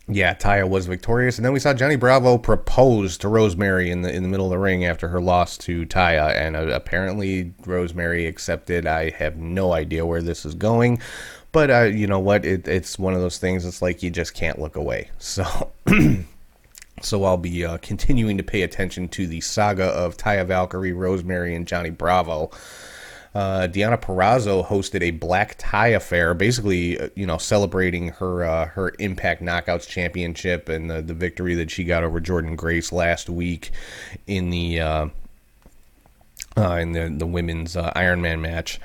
[0.06, 4.12] yeah, Taya was victorious, and then we saw Johnny Bravo propose to Rosemary in the
[4.12, 8.26] in the middle of the ring after her loss to Taya, and uh, apparently Rosemary
[8.26, 8.86] accepted.
[8.86, 11.00] I have no idea where this is going,
[11.54, 12.44] but uh, you know what?
[12.44, 13.64] It, it's one of those things.
[13.64, 15.10] It's like you just can't look away.
[15.18, 15.72] So.
[17.02, 21.54] so I'll be uh, continuing to pay attention to the saga of Taya Valkyrie, Rosemary,
[21.54, 22.50] and Johnny Bravo.
[23.34, 28.66] Uh, Deonna Purrazzo hosted a black tie affair, basically, uh, you know, celebrating her uh,
[28.66, 33.28] her Impact Knockouts Championship and the, the victory that she got over Jordynne Grace last
[33.28, 33.72] week
[34.26, 35.08] in the uh,
[36.56, 38.80] uh in the the women's uh, Iron Man match.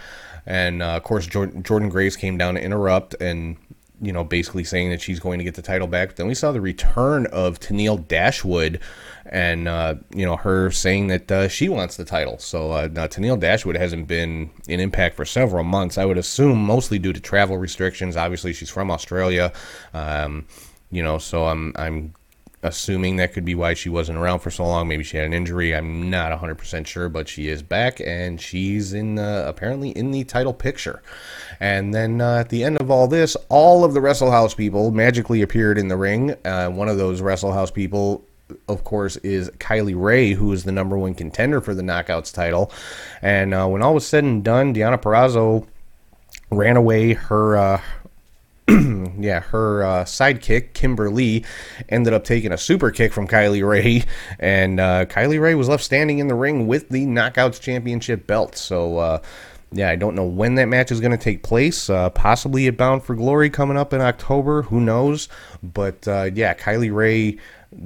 [0.49, 3.55] And uh, of course, Jordan, Jordynne Grace came down to interrupt, and
[4.01, 6.09] you know, basically saying that she's going to get the title back.
[6.09, 8.79] But then we saw the return of Tenille Dashwood,
[9.27, 12.39] and uh, you know her saying that uh, she wants the title.
[12.39, 15.99] So uh, now Tenille Dashwood hasn't been in Impact for several months.
[15.99, 18.17] I would assume mostly due to travel restrictions.
[18.17, 19.53] Obviously, she's from Australia,
[19.93, 20.47] um,
[20.89, 22.15] you know, so I'm I'm
[22.61, 24.87] assuming that could be why she wasn't around for so long.
[24.87, 25.73] Maybe she had an injury.
[25.73, 30.23] I'm not 100% sure, but she is back and she's in uh, apparently in the
[30.25, 31.01] title picture.
[31.59, 34.91] And then uh, at the end of all this, all of the Wrestle House people
[34.91, 36.35] magically appeared in the ring.
[36.45, 38.25] Uh, one of those Wrestle House people
[38.67, 42.71] of course, is Kylie Rae, who is the number one contender for the Knockouts title.
[43.21, 45.67] And uh, when all was said and done, Deonna Purrazzo
[46.51, 47.13] ran away.
[47.13, 47.81] Her uh,
[49.19, 51.45] yeah, her uh, sidekick Kimber Lee
[51.87, 54.03] ended up taking a super kick from Kylie Rae,
[54.39, 58.55] and uh, Kylie Rae was left standing in the ring with the Knockouts Championship belt.
[58.55, 59.21] So.
[59.71, 61.89] Yeah, I don't know when that match is going to take place.
[61.89, 64.63] Uh, possibly at Bound for Glory coming up in October.
[64.63, 65.29] Who knows?
[65.61, 67.37] But uh, yeah, Kylie Rae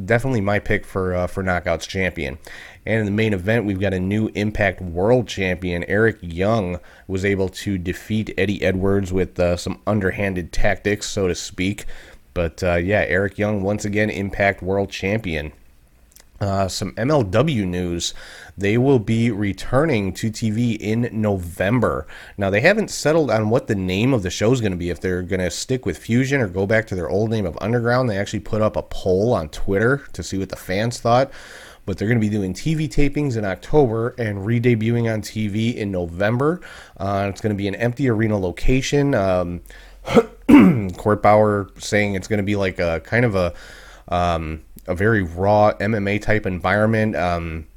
[0.06, 2.38] definitely my pick for uh, for Knockouts champion.
[2.86, 5.84] And in the main event, we've got a new Impact World Champion.
[5.86, 11.36] Eric Young was able to defeat Eddie Edwards with uh, some underhanded tactics, so to
[11.36, 11.86] speak.
[12.34, 15.54] But uh, yeah, Eric Young once again Impact World Champion.
[16.44, 18.14] Uh, some MLW news.
[18.58, 22.06] They will be returning to TV in November.
[22.38, 24.90] Now, they haven't settled on what the name of the show is going to be,
[24.90, 27.58] if they're going to stick with Fusion or go back to their old name of
[27.62, 28.10] Underground.
[28.10, 31.32] They actually put up a poll on Twitter to see what the fans thought.
[31.86, 35.74] But they're going to be doing TV tapings in October and re debuting on TV
[35.74, 36.60] in November.
[36.98, 39.16] Uh, it's going to be an empty arena location.
[39.16, 39.62] Um,
[40.98, 43.54] Court Bauer saying it's going to be like a kind of a.
[44.10, 47.16] Um, a very raw MMA type environment.
[47.16, 47.68] Um,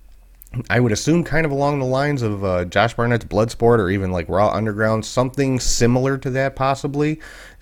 [0.71, 4.11] I would assume kind of along the lines of uh, Josh Barnett's Bloodsport or even
[4.11, 7.21] like Raw Underground, something similar to that possibly.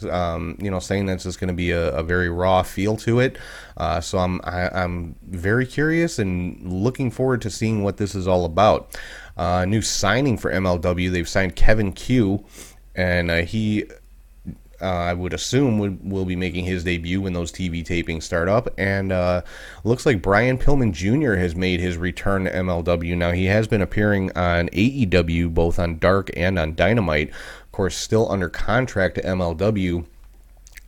[0.08, 3.20] Um, you know, saying that it's going to be a, a, very raw feel to
[3.20, 3.38] it.
[3.76, 7.96] Uh, so I'm I, am i am very curious and looking forward to seeing what
[7.96, 8.98] this is all about.
[9.36, 12.44] Uh, new signing for MLW, they've signed Kevin Ku,
[12.94, 13.84] and uh, he
[14.80, 18.48] uh, I would assume would, will be making his debut when those TV tapings start
[18.48, 18.68] up.
[18.78, 19.42] And uh,
[19.84, 21.34] looks like Brian Pillman Jr.
[21.34, 23.16] has made his return to MLW.
[23.16, 27.30] Now, he has been appearing on AEW, both on Dark and on Dynamite.
[27.30, 30.06] Of course, still under contract to MLW.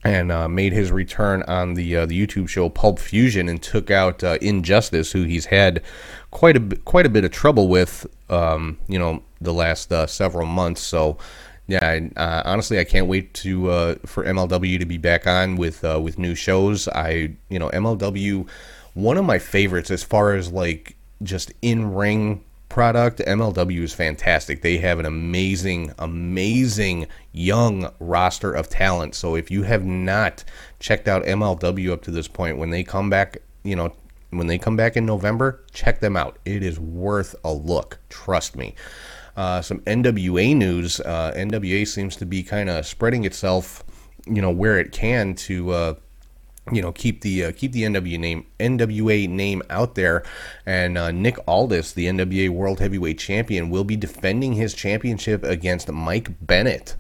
[0.05, 3.91] And uh, made his return on the uh, the YouTube show Pulp Fusion and took
[3.91, 5.83] out uh, Injustice, who he's had
[6.31, 10.47] quite a quite a bit of trouble with, um, you know, the last uh, several
[10.47, 10.81] months.
[10.81, 11.19] So
[11.69, 15.85] yeah, uh, honestly, I can't wait to uh, for MLW to be back on with
[15.85, 16.87] uh, with new shows.
[16.89, 18.49] I, you know, MLW,
[18.95, 23.19] one of my favorites as far as like just in ring product.
[23.19, 24.63] MLW is fantastic.
[24.63, 29.15] They have an amazing, amazing young roster of talent.
[29.15, 30.45] So if you have not
[30.79, 33.93] checked out MLW up to this point, when they come back, you know,
[34.31, 36.39] when they come back in November, check them out.
[36.45, 37.99] It is worth a look.
[38.09, 38.75] Trust me.
[39.37, 40.99] Uh, some NWA news.
[41.01, 43.85] Uh, NWA seems to be kind of spreading itself,
[44.27, 45.95] you know, where it can to, uh,
[46.73, 50.23] you know, keep the uh, keep the NWA name NWA name out there.
[50.65, 55.93] And uh, Nick Aldis, the NWA World Heavyweight Champion, will be defending his championship against
[55.93, 56.97] Mike Bennett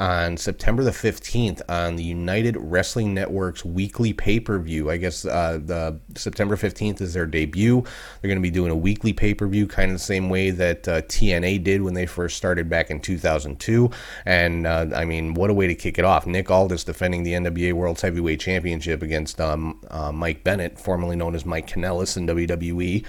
[0.00, 4.90] on September the 15th on the United Wrestling Network's weekly pay per view.
[4.90, 7.82] I guess uh, the September 15th is their debut.
[7.82, 10.50] They're going to be doing a weekly pay per view, kind of the same way
[10.50, 13.90] that uh, TNA did when they first started back in 2002.
[14.24, 16.26] And uh, I mean, what a way to kick it off!
[16.26, 21.34] Nick Aldis defending the NWA World Heavyweight Championship against um, uh, Mike Bennett, formerly known
[21.34, 23.04] as Mike Kanellis in WWE.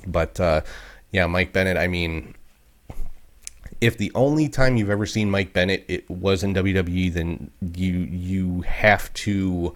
[0.06, 0.62] but uh,
[1.12, 2.34] yeah, Mike Bennett, I mean,
[3.80, 7.92] if the only time you've ever seen Mike Bennett it was in WWE, then you
[7.92, 9.74] you have to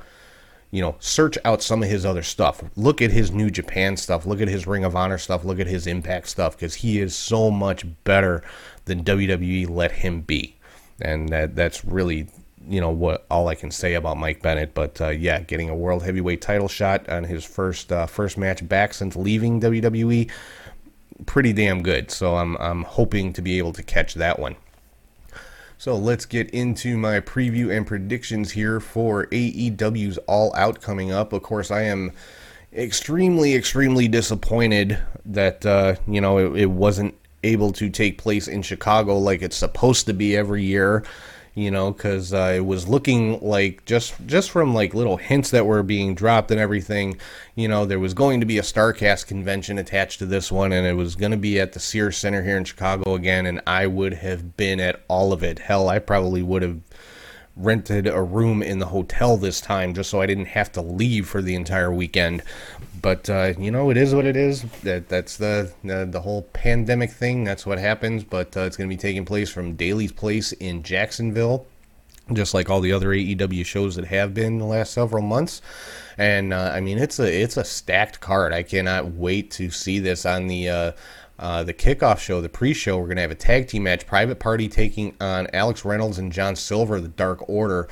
[0.71, 2.63] you know search out some of his other stuff.
[2.77, 4.27] Look at his New Japan stuff.
[4.27, 5.45] Look at his Ring of Honor stuff.
[5.45, 8.43] Look at his Impact stuff because he is so much better
[8.85, 10.57] than WWE let him be,
[11.01, 12.29] and that that's really
[12.69, 14.75] you know what all I can say about Mike Bennett.
[14.75, 18.67] But uh, yeah, getting a world heavyweight title shot on his first uh, first match
[18.69, 20.31] back since leaving WWE
[21.27, 22.11] pretty damn good.
[22.11, 24.57] So I'm I'm hoping to be able to catch that one.
[25.79, 31.33] So let's get into my preview and predictions here for AEW's All Out coming up.
[31.33, 32.13] Of course, I am
[32.73, 38.63] extremely extremely disappointed that uh, you know it, it wasn't able to take place in
[38.63, 41.05] Chicago like it's supposed to be every year
[41.55, 45.67] you know, because uh, it was looking like just just from like little hints that
[45.67, 47.17] were being dropped and everything,
[47.55, 50.87] you know, there was going to be a Starcast convention attached to this one, and
[50.87, 53.87] it was going to be at the Sears Center here in Chicago again, and I
[53.87, 55.61] would have been at all of it.
[55.61, 56.81] Hell, I probably would have
[57.57, 61.29] rented a room in the hotel this time just so I didn't have to leave
[61.29, 62.43] for the entire weekend.
[63.05, 64.63] But uh, you know, it is what it is.
[64.83, 67.45] That that's the the, the whole pandemic thing.
[67.45, 68.25] That's what happens.
[68.25, 71.67] But uh, it's going to be taking place from Daly's Place in Jacksonville,
[72.33, 75.61] just like all the other AEW shows that have been the last several months.
[76.17, 78.55] And uh, I mean, it's a it's a stacked card.
[78.55, 80.71] I cannot wait to see this on the.
[80.71, 80.93] Uh,
[81.37, 84.07] uh, the kickoff show, the pre-show, we're gonna have a tag team match.
[84.07, 87.89] Private Party taking on Alex Reynolds and John Silver, the Dark Order.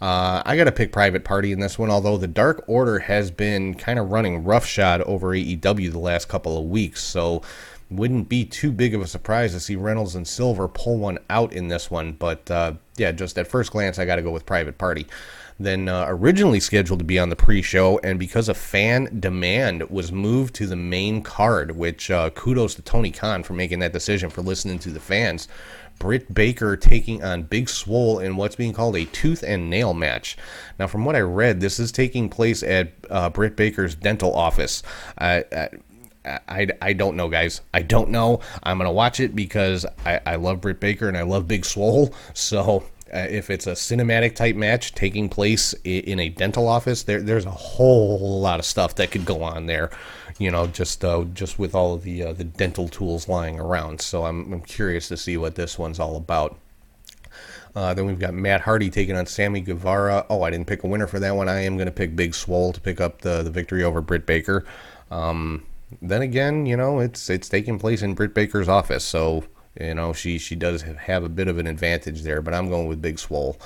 [0.00, 3.30] Uh, I got to pick Private Party in this one, although the Dark Order has
[3.30, 7.42] been kind of running roughshod over AEW the last couple of weeks, so
[7.90, 11.52] wouldn't be too big of a surprise to see Reynolds and Silver pull one out
[11.52, 12.12] in this one.
[12.12, 15.06] But uh, yeah, just at first glance, I got to go with Private Party.
[15.58, 20.12] Then uh, originally scheduled to be on the pre-show, and because of fan demand, was
[20.12, 21.76] moved to the main card.
[21.76, 25.48] Which uh, kudos to Tony Khan for making that decision for listening to the fans.
[25.98, 30.36] Britt Baker taking on Big Swole in what's being called a tooth and nail match.
[30.78, 34.82] Now, from what I read, this is taking place at uh, Britt Baker's dental office.
[36.26, 37.60] I, I don't know, guys.
[37.72, 38.40] I don't know.
[38.62, 42.14] I'm to watch it because I, I love Britt Baker and I love Big Swole.
[42.34, 47.22] So uh, if it's a cinematic type match taking place in a dental office, there,
[47.22, 49.90] there's a whole lot of stuff that could go on there
[50.38, 54.00] you know, just uh, just with all of the uh, the dental tools lying around.
[54.00, 56.58] So I'm, I'm curious to see what this one's all about.
[57.74, 60.24] Uh, then we've got Matt Hardy taking on Sammy Guevara.
[60.30, 61.48] Oh, I didn't pick a winner for that one.
[61.48, 64.24] I am going to pick Big Swole to pick up the, the victory over Britt
[64.24, 64.64] Baker.
[65.10, 65.66] Um,
[66.02, 69.44] then again, you know, it's it's taking place in Britt Baker's office, so
[69.80, 72.42] you know she she does have a bit of an advantage there.
[72.42, 73.58] But I'm going with Big Swole.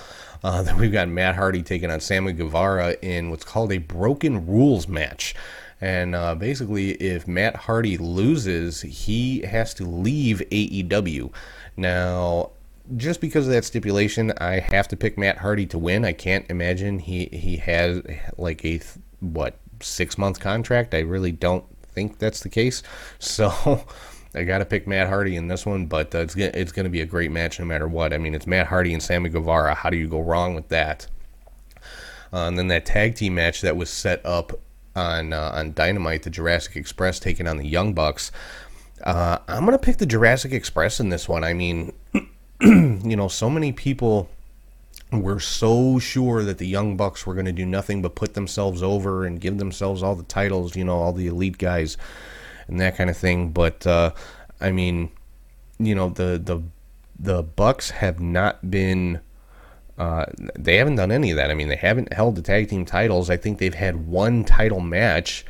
[0.43, 4.47] Uh, then we've got Matt Hardy taking on Sammy Guevara in what's called a Broken
[4.47, 5.35] Rules match.
[5.81, 11.33] And uh, basically, if Matt Hardy loses, he has to leave AEW.
[11.79, 12.51] Now,
[12.97, 16.05] just because of that stipulation, I have to pick Matt Hardy to win.
[16.05, 18.03] I can't imagine he he has
[18.37, 18.81] like a
[19.21, 20.95] what six month contract.
[20.95, 22.83] I really don't think that's the case.
[23.19, 23.85] So.
[24.33, 26.85] I got to pick Matt Hardy in this one, but uh, it's gonna, it's going
[26.85, 28.13] to be a great match no matter what.
[28.13, 29.75] I mean, it's Matt Hardy and Sammy Guevara.
[29.75, 31.09] How do you go wrong with that?
[32.33, 34.53] Uh, and then that tag team match that was set up
[34.95, 38.31] on uh, on Dynamite, the Jurassic Express taking on the Young Bucks.
[39.03, 41.43] Uh, I'm gonna pick the Jurassic Express in this one.
[41.43, 41.93] I mean,
[42.61, 44.29] you know, so many people
[45.13, 48.83] were so sure that the Young Bucks were going to do nothing but put themselves
[48.83, 51.97] over and give themselves all the titles, you know, all the elite guys
[52.69, 53.51] and that kind of thing.
[53.51, 54.13] But uh,
[54.61, 55.11] I mean,
[55.79, 56.63] you know, the the
[57.19, 59.21] the Bucks have not been
[59.99, 60.25] uh,
[60.59, 61.51] they haven't done any of that.
[61.51, 63.29] I mean, they haven't held the tag team titles.
[63.29, 65.45] I think they've had one title match,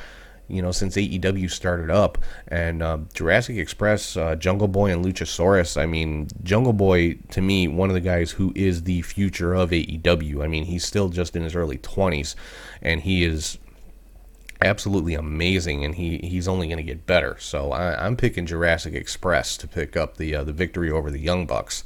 [0.50, 2.18] you know, since AEW started up.
[2.48, 5.80] And uh, Jurassic Express, uh, Jungle Boy, and Luchasaurus.
[5.80, 9.70] I mean, Jungle Boy to me, one of the guys who is the future of
[9.70, 10.44] AEW.
[10.44, 12.36] I mean, he's still just in his early twenties,
[12.82, 13.58] and he is
[14.62, 17.36] absolutely amazing, and he, he's only going to get better.
[17.38, 21.20] So I, am picking Jurassic Express to pick up the uh, the victory over the
[21.20, 21.84] Young Bucks.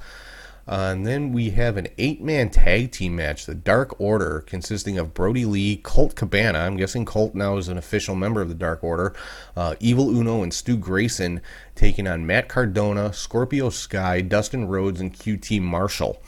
[0.67, 4.99] Uh, and then we have an eight man tag team match, the Dark Order, consisting
[4.99, 6.61] of Brodie Lee, Colt Cabana.
[6.61, 9.15] I'm guessing Colt now is an official member of the Dark Order.
[9.57, 11.43] Uh, Evil Uno and Stu Grayson
[11.75, 16.23] taking on Matt Cardona, Scorpio Sky, Dustin Rhodes, and QT Marshall.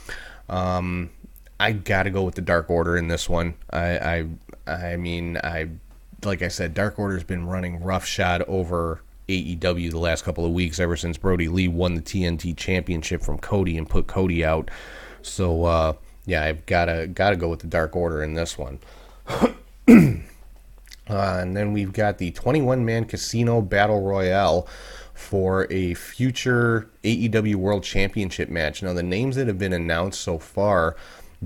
[0.49, 1.11] Um,
[1.59, 3.55] I gotta go with the Dark Order in this one.
[3.71, 4.27] I,
[4.67, 5.71] I, I mean, I,
[6.25, 10.79] like I said, Dark Order's been running roughshod over AEW the last couple of weeks,
[10.79, 14.71] ever since Brodie Lee won the TNT Championship from Cody and put Cody out.
[15.23, 15.93] So uh,
[16.27, 18.79] yeah, I've gotta gotta go with the Dark Order in this one.
[19.29, 19.45] uh,
[19.89, 24.69] and then we've got the 21 man Casino Battle Royale
[25.15, 28.83] for a future AEW World Championship match.
[28.83, 30.95] Now the names that have been announced so far: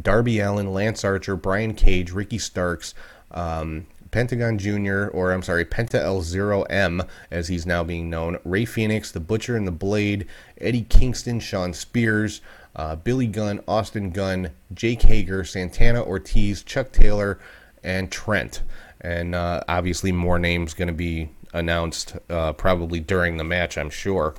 [0.00, 2.94] Darby Allin, Lance Archer, Brian Cage, Ricky Starks.
[3.30, 8.38] Um, Pentagon Jr., or I'm sorry, Penta El Zero M, as he's now being known,
[8.44, 10.26] Rey Fenix, The Butcher and the Blade,
[10.60, 12.40] Eddie Kingston, Shawn Spears,
[12.76, 17.38] uh, Billy Gunn, Austin Gunn, Jake Hager, Santana Ortiz, Chuck Taylor,
[17.82, 18.62] and Trent.
[19.00, 23.90] And uh, obviously, more names going to be announced uh, probably during the match, I'm
[23.90, 24.34] sure.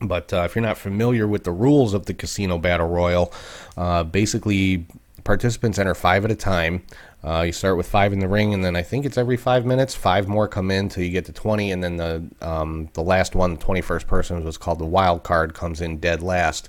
[0.00, 3.32] But uh, if you're not familiar with the rules of the Casino Battle Royal,
[3.76, 4.86] uh, basically
[5.24, 6.82] participants enter five at a time.
[7.24, 9.64] Uh, you start with five in the ring, and then I think it's every five
[9.64, 9.94] minutes.
[9.94, 13.34] Five more come in till you get to twenty, and then the um, the last
[13.34, 16.68] one, the twenty first person, was called the wild card, comes in dead last.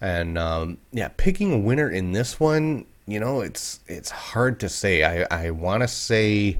[0.00, 4.68] And um, yeah, picking a winner in this one, you know, it's it's hard to
[4.68, 5.04] say.
[5.04, 6.58] I I want to say,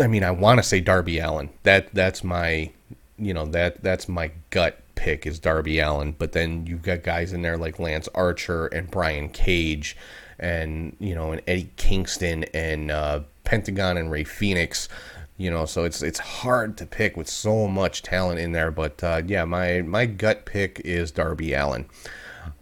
[0.00, 1.50] I mean, I want to say Darby Allin.
[1.62, 2.72] That that's my,
[3.16, 7.32] you know, that that's my gut pick is Darby Allin, but then you've got guys
[7.32, 9.96] in there like Lance Archer and Brian Cage,
[10.40, 14.88] and you know, and Eddie Kingston and uh, Pentagon and Rey Fenix.
[15.36, 18.70] You know, so it's it's hard to pick with so much talent in there.
[18.70, 21.86] But uh, yeah, my my gut pick is Darby Allin.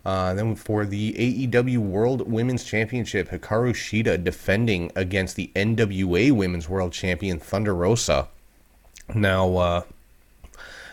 [0.05, 1.13] Uh, then for the
[1.49, 8.29] AEW World Women's Championship, Hikaru Shida defending against the NWA Women's World Champion Thunder Rosa.
[9.15, 9.83] Now, uh,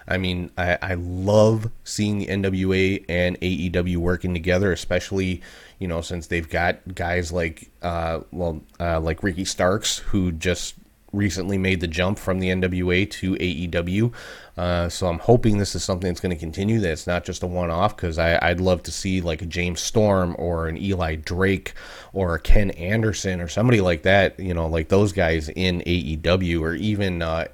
[0.07, 5.41] I mean, I, I love seeing the NWA and AEW working together, especially
[5.79, 10.75] you know since they've got guys like uh, well uh, like Ricky Starks who just
[11.11, 14.13] recently made the jump from the NWA to AEW.
[14.57, 16.79] Uh, so I'm hoping this is something that's going to continue.
[16.79, 20.35] That it's not just a one-off because I'd love to see like a James Storm
[20.37, 21.73] or an Eli Drake
[22.13, 24.39] or a Ken Anderson or somebody like that.
[24.39, 27.21] You know, like those guys in AEW or even.
[27.21, 27.47] Uh,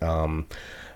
[0.00, 0.46] um,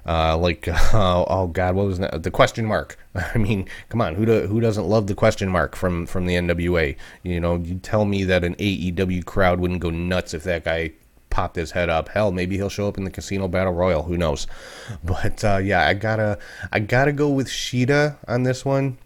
[0.06, 0.76] uh, like uh,
[1.28, 2.22] oh god, what was that?
[2.22, 2.98] the question mark?
[3.14, 6.34] I mean, come on, who do, who doesn't love the question mark from from the
[6.34, 6.96] NWA?
[7.22, 10.92] You know, you tell me that an AEW crowd wouldn't go nuts if that guy
[11.30, 12.08] popped his head up.
[12.08, 14.04] Hell, maybe he'll show up in the Casino Battle Royal.
[14.04, 14.46] Who knows?
[15.04, 16.38] But uh, yeah, I gotta
[16.72, 18.98] I gotta go with Shida on this one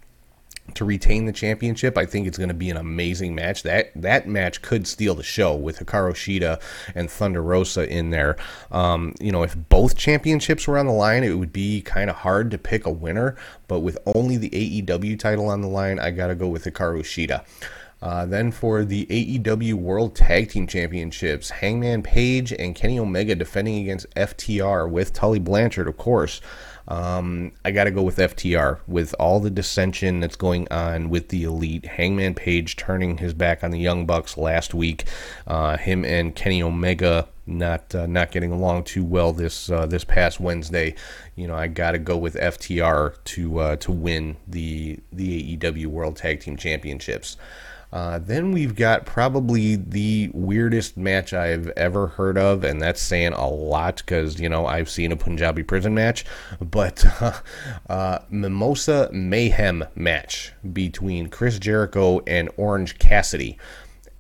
[0.75, 1.97] to retain the championship.
[1.99, 3.63] I think it's going to be an amazing match.
[3.63, 6.61] That that match could steal the show with Hikaru Shida
[6.95, 8.37] and Thunder Rosa in there.
[8.71, 12.17] Um, you know, if both championships were on the line, it would be kind of
[12.17, 13.37] hard to pick a winner.
[13.69, 17.01] But with only the AEW title on the line, I got to go with Hikaru
[17.01, 17.45] Shida.
[18.03, 23.79] Uh, then for the AEW World Tag Team Championships, Hangman Page and Kenny Omega defending
[23.79, 26.41] against FTR with Tully Blanchard, of course.
[26.89, 31.29] Um, I got to go with FTR with all the dissension that's going on with
[31.29, 31.87] the Elite.
[31.87, 35.05] Hangman Page turning his back on the Young Bucks last week.
[35.47, 40.05] Uh, him and Kenny Omega not uh, not getting along too well this uh, this
[40.05, 40.95] past Wednesday.
[41.37, 45.87] You know, I got to go with FTR to uh, to win the the AEW
[45.87, 47.37] World Tag Team Championships.
[47.93, 53.33] Uh, then we've got probably the weirdest match I've ever heard of, and that's saying
[53.33, 56.25] a lot because, you know, I've seen a Punjabi prison match,
[56.61, 57.41] but uh,
[57.89, 63.59] uh, Mimosa Mayhem match between Chris Jericho and Orange Cassidy.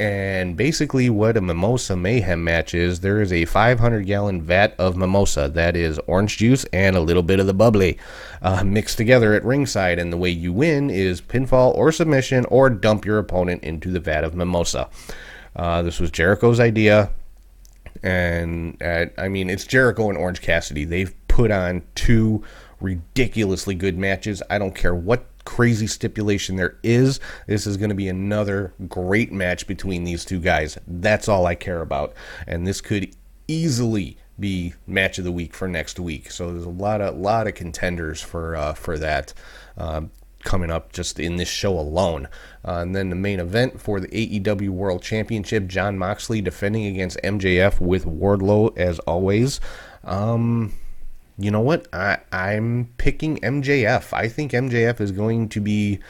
[0.01, 4.96] And basically, what a Mimosa Mayhem match is, there is a 500 gallon vat of
[4.96, 7.98] mimosa, that is orange juice and a little bit of the bubbly,
[8.40, 9.98] uh, mixed together at ringside.
[9.98, 14.01] And the way you win is pinfall or submission or dump your opponent into the
[14.01, 14.88] vat of mimosa.
[15.55, 17.11] Uh, this was Jericho's idea.
[18.03, 20.86] And uh, I mean, it's Jericho and Orange Cassidy.
[20.86, 22.42] They've put on two
[22.80, 24.42] ridiculously good matches.
[24.48, 27.18] I don't care what crazy stipulation there is.
[27.48, 30.78] This is going to be another great match between these two guys.
[30.86, 32.14] That's all I care about.
[32.46, 33.16] And this could
[33.48, 36.30] easily be match of the week for next week.
[36.30, 39.34] So there's a lot of lot of contenders for uh, for that.
[39.76, 40.03] Uh,
[40.44, 42.28] coming up just in this show alone.
[42.64, 47.18] Uh, and then the main event for the AEW World Championship, Jon Moxley defending against
[47.24, 49.61] MJF with Wardlow as always.
[50.05, 50.72] Um,
[51.39, 51.87] you know what?
[51.93, 54.12] I, I'm picking MJF.
[54.12, 56.01] I think MJF is going to be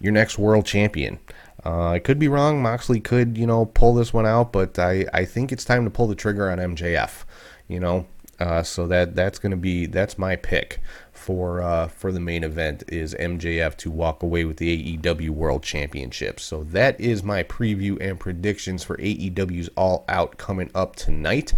[0.00, 1.18] your next world champion.
[1.64, 2.62] Uh, I could be wrong.
[2.62, 5.90] Moxley could, you know, pull this one out, but I, I think it's time to
[5.90, 7.24] pull the trigger on MJF.
[7.66, 8.06] You know,
[8.38, 10.80] uh, so that that's going to be that's my pick
[11.16, 15.62] for uh, for the main event is MJF to walk away with the AEW World
[15.62, 16.38] Championship.
[16.38, 21.52] So that is my preview and predictions for AEW's All Out coming up tonight.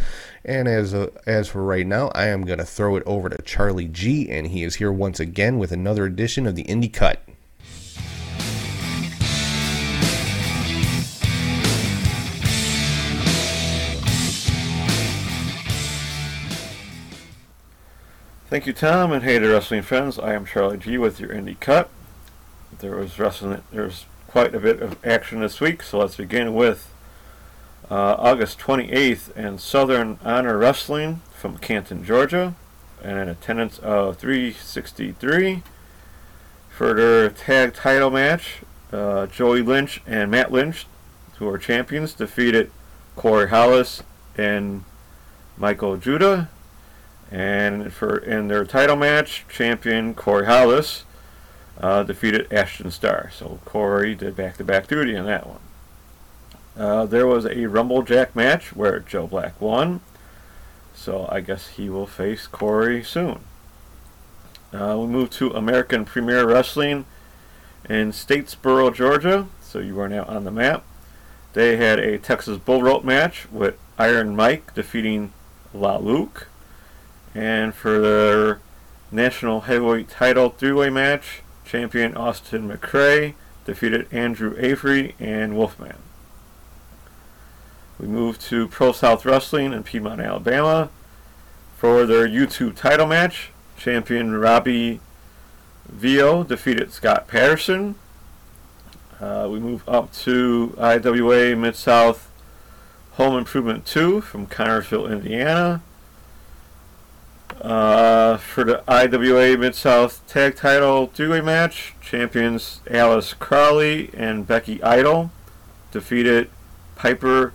[0.45, 3.43] And as uh, as for right now, I am going to throw it over to
[3.43, 7.28] Charlie G, and he is here once again with another edition of the Indie Cut.
[18.51, 20.19] Thank you, Tom, and hey to wrestling friends.
[20.19, 21.91] I am Charlie G with your Indie Cut.
[22.79, 23.63] There was wrestling.
[23.71, 26.91] There's quite a bit of action this week, so let's begin with
[27.91, 32.55] uh, August 28th and Southern Honor Wrestling from Canton, Georgia,
[33.05, 35.63] and an attendance of 363.
[36.71, 40.87] For their tag title match, uh, Joey Lynch and Matt Lynch,
[41.37, 42.71] who are champions, defeated
[43.15, 44.03] Corey Hollis
[44.39, 44.85] and
[45.59, 46.49] Michael Judah
[47.31, 51.05] and for in their title match, champion Corey Hollis
[51.81, 53.31] uh, defeated Ashton Starr.
[53.33, 55.61] So Corey did back-to-back duty in that one.
[56.77, 60.01] Uh, there was a Rumble Jack match where Joe Black won.
[60.95, 63.41] So I guess he will face Corey soon.
[64.73, 67.07] Uh, we move to American Premier Wrestling
[67.89, 69.47] in Statesboro, Georgia.
[69.61, 70.85] So you are now on the map.
[71.53, 75.33] They had a Texas Bull Rope match with Iron Mike defeating
[75.73, 76.48] La Luke.
[77.35, 78.61] And for their
[79.11, 85.99] national heavyweight title three-way match, champion Austin McCray defeated Andrew Avery and Wolfman.
[87.99, 90.89] We move to Pro South Wrestling in Piedmont, Alabama
[91.77, 93.51] for their YouTube title match.
[93.77, 95.01] Champion Robbie
[95.89, 97.95] Vio defeated Scott Patterson.
[99.21, 102.31] Uh, we move up to IWA Mid South
[103.13, 105.83] Home Improvement 2 from Connersville, Indiana.
[107.61, 114.81] Uh, for the IWA Mid South Tag Title three-way match, champions Alice Crowley and Becky
[114.81, 115.33] Idol
[115.91, 116.51] defeated
[116.95, 117.53] Piper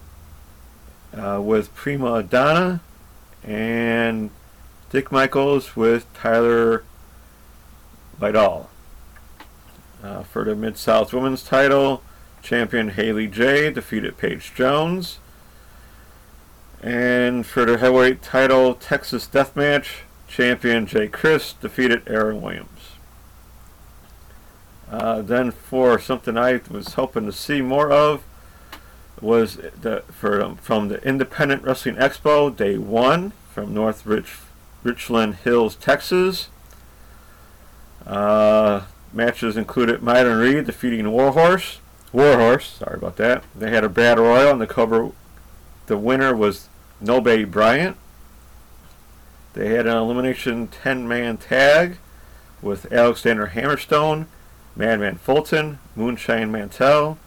[1.13, 2.81] uh, with Prima Donna
[3.43, 4.29] and
[4.89, 6.83] Dick Michaels with Tyler
[8.19, 8.69] Vidal.
[10.03, 12.03] Uh, for the Mid South Women's title,
[12.41, 15.19] champion Haley J defeated Paige Jones.
[16.83, 22.97] And for the heavyweight title, Texas Deathmatch, champion Jay Chris defeated Aaron Williams.
[24.91, 28.23] Uh, then for something I was hoping to see more of
[29.21, 34.39] was the for um, from the Independent Wrestling Expo Day One from North Rich,
[34.83, 36.49] Richland Hills, Texas.
[38.05, 38.81] Uh,
[39.13, 41.79] matches included Myron Reed defeating Warhorse.
[42.11, 43.45] Warhorse, sorry about that.
[43.55, 45.11] They had a battle royal, and the cover,
[45.87, 46.67] the winner was
[47.01, 47.97] Nobe Bryant.
[49.53, 51.97] They had an elimination 10-man tag
[52.61, 54.25] with Alexander Hammerstone,
[54.75, 57.17] Madman Fulton, Moonshine Mantell,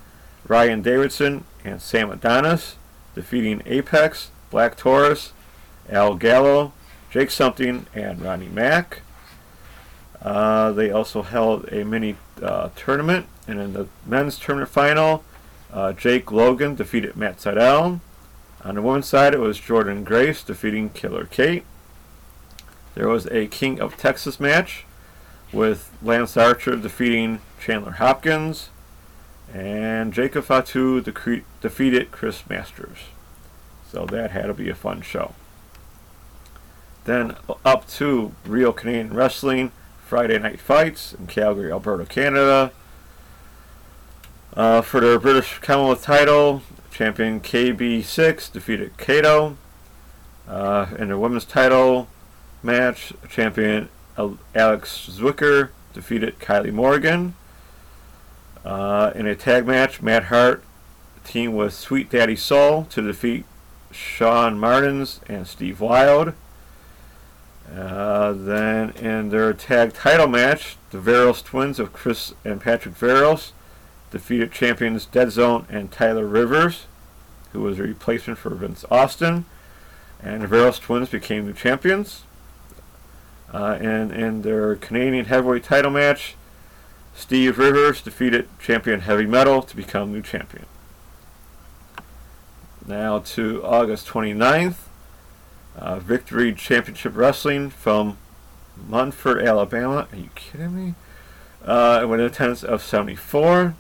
[0.48, 2.76] Ryan Davidson, and Sam Adonis,
[3.14, 5.32] defeating Apex, Black Taurus,
[5.88, 6.72] Al Gallo,
[7.10, 9.02] Jake Something, and Ronnie Mack.
[10.20, 15.22] Uh, they also held a mini uh, tournament, and in the men's tournament final,
[15.72, 18.00] uh, Jake Logan defeated Matt Seidel.
[18.66, 21.64] On the women's side, it was Jordynne Grace defeating Killer Kate.
[22.96, 24.84] There was a King of Texas match
[25.52, 28.70] with Lance Archer defeating Chandler Hopkins,
[29.54, 32.98] and Jacob Fatu defeated Chris Masters.
[33.88, 35.36] So that had to be a fun show.
[37.04, 39.70] Then up to Real Canadian Wrestling
[40.04, 42.72] Friday Night Fights in Calgary, Alberta, Canada.
[44.54, 46.62] Uh, for their British Commonwealth title,
[46.97, 49.59] champion KB6 defeated Kato.
[50.49, 52.09] Uh, in the women's title
[52.62, 57.34] match, champion Alex Zwicker defeated Kylie Morgan.
[58.64, 60.64] Uh, in a tag match, Matt Hart
[61.22, 63.44] teamed with Sweet Daddy Soul to defeat
[63.90, 66.32] Sean Martins and Steve Wild.
[67.70, 73.53] Uh, then in their tag title match, the Veros twins of Chris and Patrick Veros
[74.11, 76.86] defeated champions Dead Zone and Tyler Rivers,
[77.52, 79.44] who was a replacement for Vince Austin.
[80.22, 82.22] And the Veros twins became the champions.
[83.52, 86.34] Uh, and in their Canadian heavyweight title match,
[87.14, 90.66] Steve Rivers defeated champion Heavy Metal to become new champion.
[92.86, 94.76] Now to August 29th.
[95.76, 98.16] Uh, Victory Championship Wrestling from
[98.88, 100.09] Munford, Alabama.
[100.11, 100.94] Are you kidding me?
[101.64, 103.74] Uh, with an attendance of 74.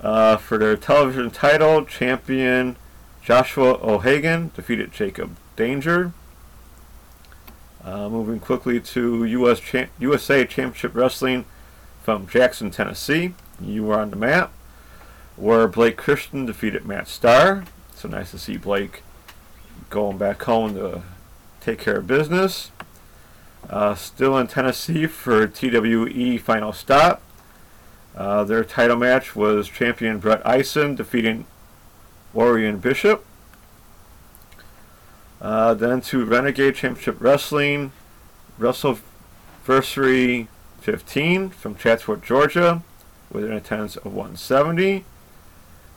[0.00, 2.76] Uh, for their television title, champion
[3.22, 6.12] Joshua O'Hagan defeated Jacob Danger.
[7.84, 11.44] Uh, moving quickly to US Cha- USA Championship Wrestling
[12.02, 13.34] from Jackson, Tennessee.
[13.60, 14.52] You were on the map.
[15.36, 17.64] Where Blake Christian defeated Matt Starr.
[17.94, 19.02] So nice to see Blake
[19.90, 21.02] going back home to
[21.60, 22.70] take care of business.
[23.68, 27.22] Uh, still in Tennessee for TWE Final Stop.
[28.16, 31.46] Uh, their title match was champion Brett Eisen defeating
[32.34, 33.24] Orion Bishop.
[35.40, 37.92] Uh, then to Renegade Championship Wrestling,
[38.58, 40.48] WrestleVersary
[40.80, 42.82] 15 from Chatsworth, Georgia,
[43.30, 45.04] with an attendance of 170.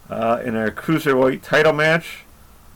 [0.10, 2.24] Uh, in a cruiserweight title match,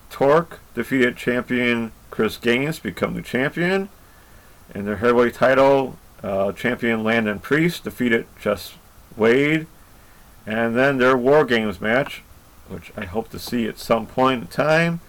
[0.09, 3.89] Torque defeated champion Chris Gaines, become the champion.
[4.73, 8.73] In their heavyweight title, uh, champion Landon Priest defeated Just
[9.17, 9.67] Wade.
[10.45, 12.23] And then their War Games match,
[12.69, 15.01] which I hope to see at some point in time.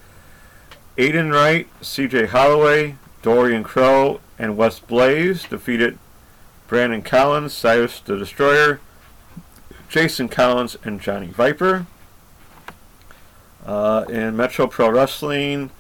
[0.97, 5.99] Aiden Wright, CJ Holloway, Dorian Crow, and Wes Blaze defeated
[6.67, 8.81] Brandon Collins, Cyrus the Destroyer,
[9.89, 11.87] Jason Collins, and Johnny Viper.
[13.65, 15.71] Uh, in Metro Pro Wrestling,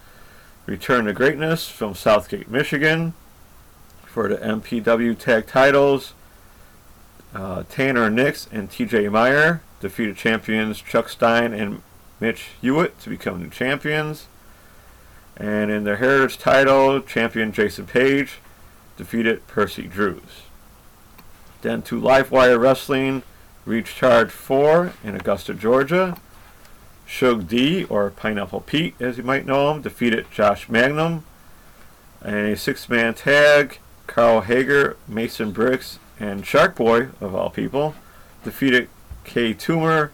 [0.66, 3.14] Return to Greatness from Southgate, Michigan.
[4.07, 6.12] For the MPW tag titles,
[7.35, 11.83] uh, Tanner Nix and TJ Meyer defeated champions Chuck Stein and
[12.20, 14.26] Mitch Hewitt to become new champions.
[15.37, 18.39] And in the Heritage title, champion Jason Page
[18.97, 20.43] defeated Percy Drews.
[21.62, 23.22] Then to Livewire Wrestling,
[23.64, 26.16] Reach Charge 4 in Augusta, Georgia.
[27.09, 31.24] Shug D, or Pineapple Pete as you might know him, defeated Josh Magnum.
[32.22, 37.94] A six man tag, Carl Hager, Mason Briggs, and Shark Boy, of all people,
[38.44, 38.88] defeated
[39.24, 40.10] K Toomer,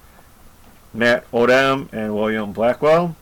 [0.93, 3.17] Matt Odam, and William Blackwell.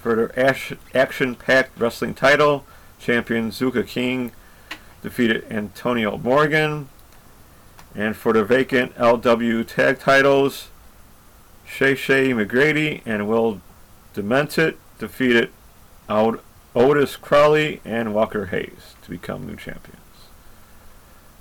[0.00, 2.64] For their action packed wrestling title,
[2.98, 4.32] champion Zuka King
[5.02, 6.88] defeated Antonio Morgan.
[7.94, 10.68] And for the vacant LW tag titles,
[11.64, 13.60] Shay Shay McGrady and Will
[14.14, 15.50] Demented defeated
[16.08, 20.00] Otis Crowley and Walker Hayes to become new champions.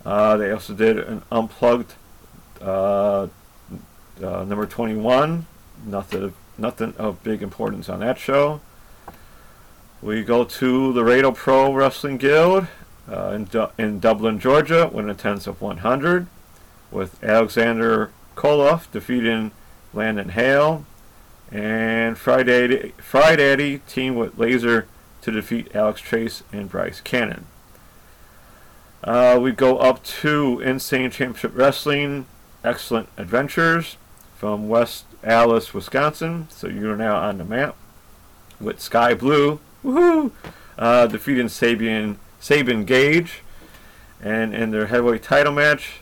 [0.06, 1.94] Uh, they also did an unplugged
[2.62, 3.28] uh,
[4.24, 5.48] uh, number 21.
[5.86, 8.62] Nothing, nothing of big importance on that show.
[10.02, 12.68] We go to the Laredo Pro Wrestling Guild
[13.12, 16.28] uh, in, du- in Dublin, Georgia, with an attendance of 100,
[16.92, 19.52] with Alexander Koloff defeating
[19.94, 20.86] Landon Hale,
[21.52, 24.88] and Friday Friday team with Laser
[25.22, 27.46] to defeat Alex Trace and Bryce Cannon.
[29.06, 32.26] Uh, we go up to Insane Championship Wrestling,
[32.64, 33.98] Excellent Adventures
[34.36, 36.48] from West Allis, Wisconsin.
[36.50, 37.76] So you're now on the map
[38.60, 40.32] with Sky Blue, woohoo,
[40.80, 43.44] uh, defeating Sabian Sabin Gage,
[44.24, 46.02] and in their heavyweight title match,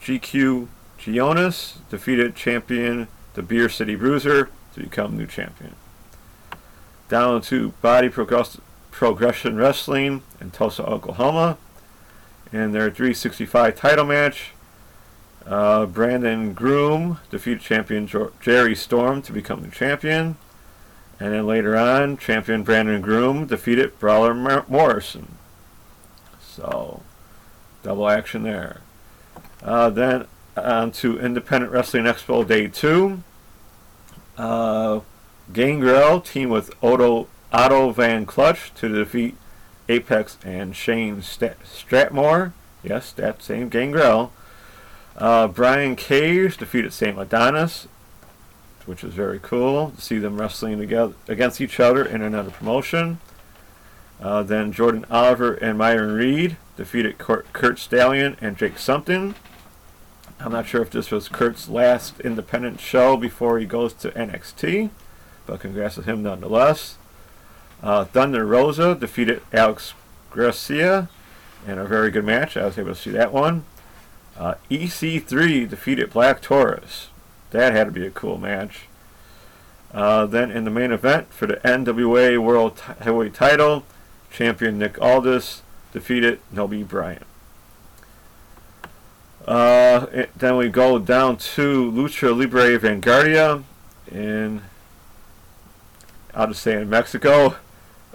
[0.00, 0.68] GQ
[0.98, 5.74] Gionis defeated champion the Beer City Bruiser to become new champion.
[7.10, 8.58] Down to Body Progress-
[8.90, 11.58] Progression Wrestling in Tulsa, Oklahoma.
[12.52, 14.50] In their 365 title match,
[15.46, 18.08] uh, Brandon Groom defeated champion
[18.40, 20.36] Jerry Storm to become the champion.
[21.18, 25.36] And then later on, champion Brandon Groom defeated Brawler Mar- Morrison.
[26.40, 27.02] So,
[27.82, 28.80] double action there.
[29.62, 30.26] Uh, then
[30.56, 33.22] on to Independent Wrestling Expo Day 2.
[34.36, 35.00] Uh,
[35.52, 39.36] Gangrel team with Otto, Otto Van Clutch to defeat
[39.92, 42.52] Apex and Shane Stratmore.
[42.82, 44.32] Yes, that same Gangrel.
[45.16, 47.18] Uh, Brian Cage defeated St.
[47.18, 47.86] Adonis,
[48.86, 53.18] which is very cool to see them wrestling together against each other in another promotion.
[54.20, 59.34] Uh, then Jordan Oliver and Myron Reed defeated Curt, Curt Stallion and Jake Something.
[60.40, 64.90] I'm not sure if this was Curt's last independent show before he goes to NXT,
[65.46, 66.96] but congrats to him nonetheless.
[67.82, 69.94] Uh, Thunder Rosa defeated Alex
[70.30, 71.08] Garcia
[71.66, 72.56] in a very good match.
[72.56, 73.64] I was able to see that one.
[74.36, 77.08] Uh, EC3 defeated Black Taurus.
[77.50, 78.86] That had to be a cool match.
[79.92, 83.84] Uh, then in the main event for the NWA World T- Heavyweight Title,
[84.30, 85.62] champion Nick Aldis
[85.92, 87.26] defeated Nobi Bryant.
[89.46, 90.06] Uh,
[90.36, 93.64] then we go down to Lucha Libre Vanguardia
[94.10, 94.62] in,
[96.32, 97.56] I'll just say in Mexico.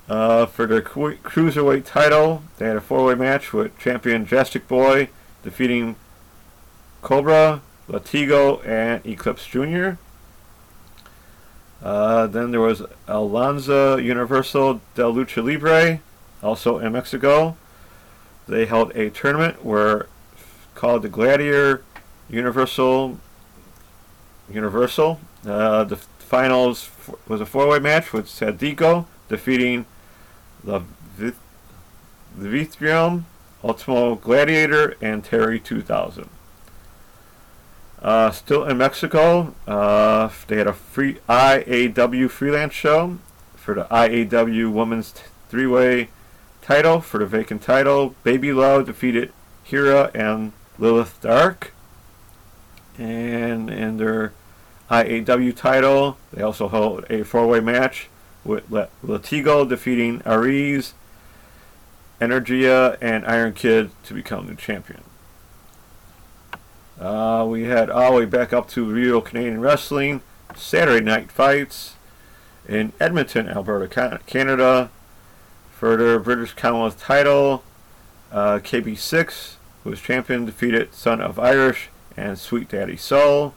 [0.09, 5.09] Uh, for the cru- cruiserweight title, they had a four-way match with champion Jastic Boy
[5.43, 5.97] defeating
[7.01, 9.97] Cobra, Latigo, and Eclipse Jr.
[11.83, 15.99] Uh, then there was Alonza Universal del Lucha Libre,
[16.41, 17.57] also in Mexico.
[18.47, 20.07] They held a tournament where
[20.73, 21.83] called the Gladiator
[22.29, 23.19] Universal
[24.49, 25.19] Universal.
[25.45, 26.89] Uh, the finals
[27.27, 29.85] was a four-way match with Sadico defeating
[30.67, 30.83] the
[32.37, 33.25] the Vitrium,
[33.63, 36.29] Ultimo Gladiator, and Terry 2000.
[37.99, 43.17] Uh, still in Mexico, uh, they had a free IAW freelance show
[43.55, 45.15] for the IAW Women's
[45.49, 46.09] Three-Way
[46.61, 48.13] title for the vacant title.
[48.23, 51.73] Baby Love defeated Hira and Lilith Dark.
[52.99, 54.33] And in their
[54.91, 58.09] IAW title, they also held a four-way match
[58.47, 60.93] with La- Latigo defeating Aries,
[62.19, 65.01] Energia, and Iron Kid to become the champion.
[66.99, 70.21] Uh, we had all the way back up to Real Canadian Wrestling,
[70.55, 71.95] Saturday Night Fights
[72.67, 74.89] in Edmonton, Alberta, Canada.
[75.77, 77.63] Further, British Commonwealth title,
[78.31, 83.53] uh, KB6, who was champion, defeated Son of Irish and Sweet Daddy Soul.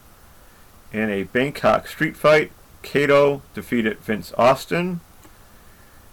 [0.92, 5.00] In a Bangkok street fight, Kato defeated Vince Austin.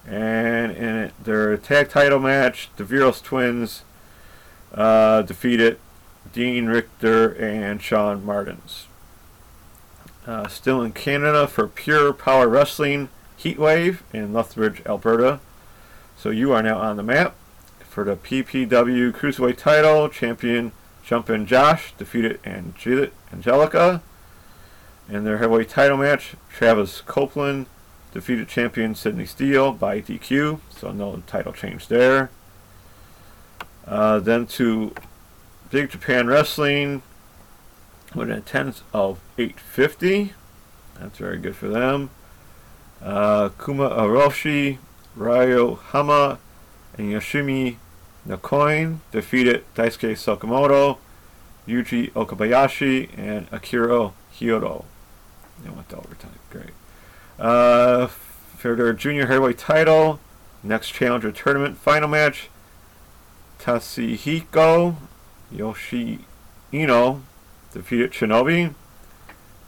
[0.05, 3.83] And in their tag title match, the Viros twins
[4.73, 5.79] uh, defeated
[6.33, 8.87] Dean Richter and Sean Martins.
[10.25, 13.09] Uh, still in Canada for Pure Power Wrestling
[13.39, 15.39] Heatwave in Lethbridge, Alberta.
[16.17, 17.35] So you are now on the map.
[17.87, 20.71] for the PPW Cruiserweight title, champion
[21.03, 24.01] Jumpin' Josh defeated Angel- Angelica.
[25.09, 27.67] In their heavyweight title match, Travis Copeland
[28.11, 32.29] defeated champion Sidney Steele by DQ, so no title change there.
[33.85, 34.93] Uh, then to
[35.69, 37.03] Big Japan Wrestling
[38.13, 40.33] with an attendance of 850.
[40.99, 42.09] That's very good for them.
[43.01, 44.77] Uh, Kuma Aroshi,
[45.15, 46.39] Ryo Hama,
[46.97, 47.77] and Yoshimi
[48.27, 50.97] Nakoin defeated Daisuke Sakamoto,
[51.65, 54.83] Yuji Okabayashi, and Akira Hyodo.
[55.63, 56.39] They went to overtime.
[56.49, 56.71] Great.
[57.39, 58.07] Uh,
[58.61, 60.19] their junior heavyweight title,
[60.61, 62.49] next challenger tournament final match,
[63.59, 64.95] Tasihiko
[65.51, 67.21] Yoshino
[67.71, 68.73] defeated Shinobi.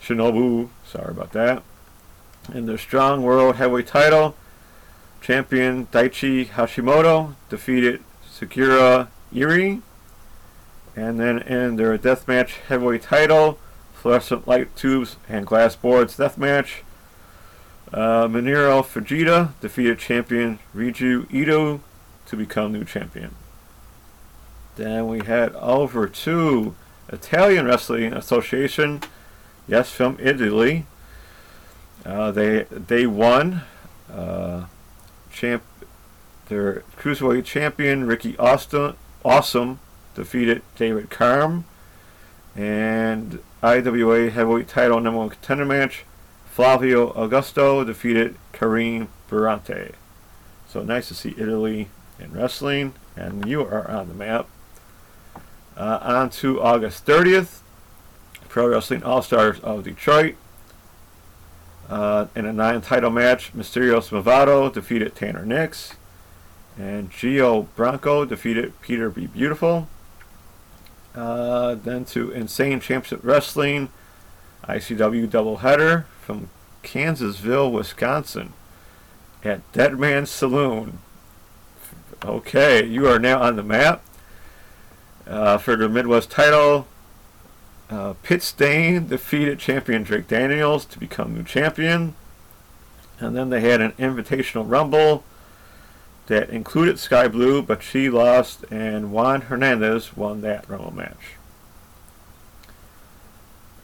[0.02, 1.64] Shinobu, sorry about that.
[2.54, 4.36] In their strong world heavyweight title,
[5.22, 9.82] champion Daichi Hashimoto defeated Sakura Iri.
[10.96, 13.60] And then in their deathmatch heavyweight title,
[14.00, 16.82] fluorescent light tubes and glass boards deathmatch,
[17.92, 21.82] uh, Minoru Fujita defeated champion Ryuji Ito
[22.28, 23.36] to become new champion.
[24.76, 26.76] Then we head over to
[27.10, 29.02] Italian Wrestling Association,
[29.68, 30.86] yes, from Italy.
[32.06, 33.64] Uh, they they won.
[34.12, 34.66] Uh,
[35.32, 35.64] champ,
[36.48, 39.80] their cruiserweight champion Ricky Austin, Awesome
[40.16, 41.66] defeated David Carm,
[42.56, 46.06] and IWA heavyweight title number one contender match.
[46.50, 49.94] Flavio Augusto defeated Kareem Burante.
[50.68, 51.88] So nice to see Italy
[52.20, 54.48] in wrestling, and you are on the map.
[55.78, 57.60] Uh, on to August 30th,
[58.50, 60.36] Pro Wrestling All Stars of Detroit.
[61.88, 65.94] Uh, in a nine title match, Mysterios Movado defeated Tanner Nix,
[66.78, 69.28] and Gio Bronco defeated Peter B.
[69.28, 69.88] Beautiful.
[71.20, 73.90] Uh, then to Insane Championship Wrestling,
[74.64, 76.50] ICW doubleheader from
[76.82, 78.54] Kansasville, Wisconsin,
[79.44, 81.00] at Dead Man's Saloon.
[82.24, 84.02] Okay, you are now on the map.
[85.28, 86.88] Uh, for the Midwest title,
[87.90, 92.16] uh, Pit Stain defeated champion Drake Daniels to become new champion.
[93.20, 95.26] And then they had an invitational rumble
[96.30, 101.36] that included Sky Blue, but she lost, and Juan Hernandez won that rumble match.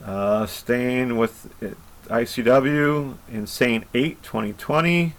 [0.04, 1.76] Uh, staying with it,
[2.08, 5.14] ICW, Insane 8 2020.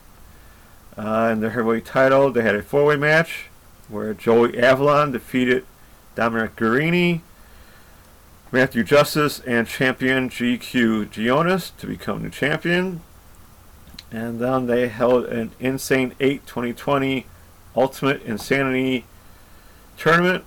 [0.96, 3.46] Uh, in their heavyweight title, they had a four way match
[3.88, 5.66] where Joey Avalon defeated
[6.14, 7.20] Dominic Guarini,
[8.52, 13.02] Matthew Justice, and champion GQ Gionis to become new champion.
[14.16, 17.26] And then they held an Insane 8 2020
[17.76, 19.04] Ultimate Insanity
[19.98, 20.42] tournament.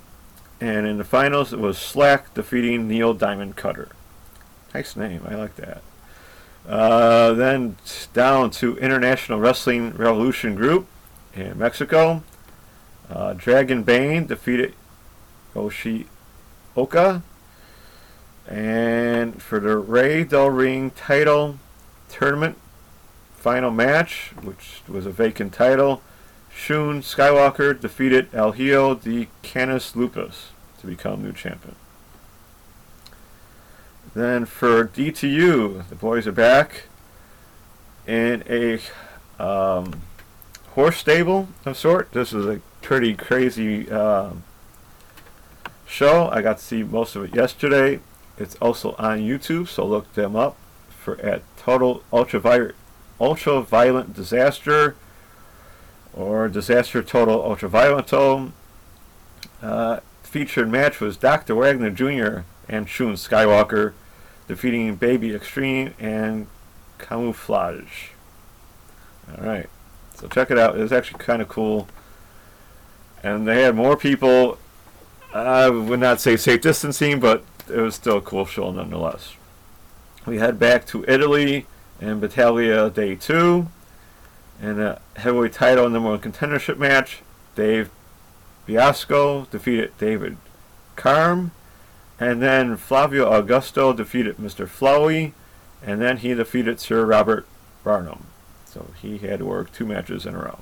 [0.60, 3.90] And in the finals, it was Slack defeating Neil Diamond Cutter.
[4.74, 5.84] Nice name, I like that.
[6.68, 7.78] Uh, then
[8.12, 10.88] down to International Wrestling Revolution Group
[11.36, 12.24] in Mexico.
[13.08, 14.74] Uh, Dragon Bane defeated
[15.54, 17.22] Oshioka.
[18.48, 21.60] And for the Rey Del Ring title
[22.10, 22.58] tournament
[23.50, 26.04] final match, which was a vacant title,
[26.54, 31.76] Shun Skywalker defeated El Hijo de Canis Lupus to become new champion.
[34.14, 36.84] Then for DTU, the boys are back
[38.06, 38.80] in a
[39.44, 40.00] um,
[40.76, 42.12] horse stable of sort.
[42.12, 44.44] This is a pretty crazy um,
[45.88, 46.30] show.
[46.32, 48.00] I got to see most of it yesterday.
[48.38, 50.56] It's also on YouTube, so look them up
[50.88, 52.76] for at Total Ultraviolet
[53.20, 54.96] Ultra Violent Disaster
[56.14, 58.52] or Disaster Total Ultravioleto.
[59.62, 61.56] Uh, featured match was Dr.
[61.56, 62.42] Wagner Jr.
[62.68, 63.94] and Shun Skywalker
[64.48, 66.48] defeating Baby Extreme and
[66.98, 68.10] Camouflage.
[69.38, 69.70] Alright,
[70.16, 70.78] so check it out.
[70.78, 71.88] It was actually kind of cool.
[73.22, 74.58] And they had more people.
[75.34, 79.36] I would not say safe distancing, but it was still a cool show nonetheless.
[80.26, 81.68] We head back to Italy
[82.00, 83.68] in Battaglia Day 2.
[84.62, 87.22] In a heavyweight title number one contendership match,
[87.56, 87.90] Dave
[88.68, 90.38] Biasco defeated David
[90.96, 91.52] Carm.
[92.20, 94.68] And then Flavio Augusto defeated Mr.
[94.68, 95.34] Flowey.
[95.82, 97.48] And then he defeated Sir Robert
[97.84, 98.26] Barnum.
[98.66, 100.60] So he had to work two matches in a row.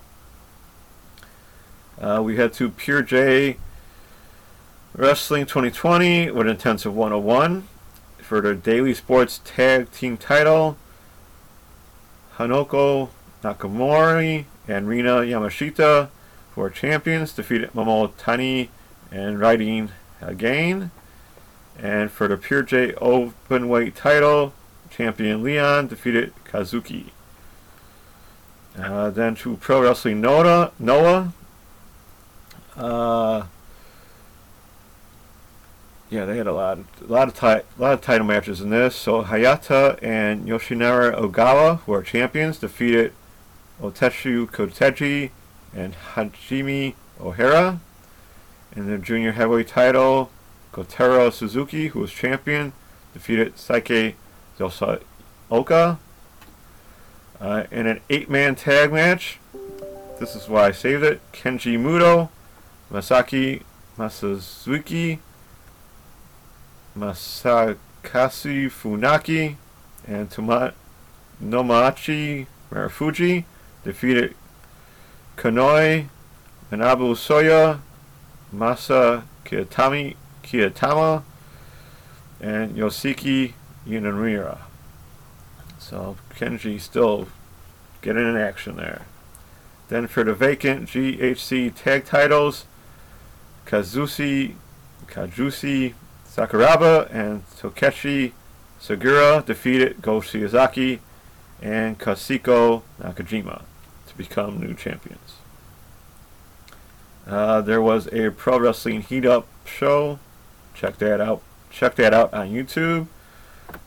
[1.99, 3.57] Uh, we head to Pure J
[4.95, 7.67] Wrestling 2020 with Intensive 101
[8.19, 10.77] for the Daily Sports Tag Team title.
[12.37, 13.09] Hanako
[13.43, 16.09] Nakamori and Rina Yamashita
[16.57, 18.71] who are champions, defeated Momo Tani
[19.11, 20.89] and Riding Again.
[21.77, 24.53] And for the Pure J Openweight title,
[24.89, 27.11] champion Leon defeated Kazuki.
[28.75, 30.71] Uh, then to Pro Wrestling Noah.
[30.79, 31.31] Noah.
[32.75, 33.43] Uh,
[36.09, 38.69] yeah, they had a lot, a lot of ti- a lot of title matches in
[38.69, 38.95] this.
[38.95, 43.13] So Hayata and Yoshinari Ogawa, who are champions, defeated
[43.81, 45.31] Oteshu Koteji
[45.75, 47.79] and Hajime Ohara.
[48.75, 50.29] In the junior heavyweight title,
[50.71, 52.73] Kotaro Suzuki, who was champion,
[53.13, 54.13] defeated Saike
[54.59, 55.97] Yosaoka.
[57.39, 59.39] Uh, in an eight-man tag match,
[60.19, 61.21] this is why I saved it.
[61.31, 62.29] Kenji Muto,
[62.91, 63.63] Masaki
[63.97, 65.19] Masazuki,
[66.97, 69.55] Masakasu Funaki,
[70.07, 70.73] and Toma-
[71.43, 73.43] Nomachi Marufuji
[73.83, 74.35] defeated
[75.35, 76.07] Kanoi,
[76.71, 77.79] Manabu Soya,
[78.53, 81.23] Masa Kiyotami, Kiyotama,
[82.41, 83.53] and Yosiki
[83.87, 84.57] Yunamura.
[85.77, 87.27] So Kenji still
[88.01, 89.03] getting in action there.
[89.89, 92.65] Then for the vacant GHC tag titles,
[93.65, 94.55] Kazushi,
[95.05, 95.93] Kajusi
[96.37, 98.31] Sakuraba and Tokeshi
[98.79, 100.99] Segura defeated Go Shiozaki
[101.63, 103.63] and Kasiko Nakajima
[104.07, 105.37] to become new champions.
[107.25, 110.19] Uh, there was a pro wrestling heat up show.
[110.75, 111.41] Check that out.
[111.71, 113.07] Check that out on YouTube.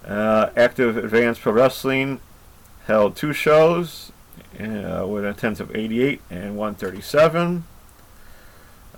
[0.05, 2.21] Uh, Active Advanced Pro Wrestling
[2.87, 4.11] held two shows
[4.59, 7.63] uh, with an attendance of 88 and 137.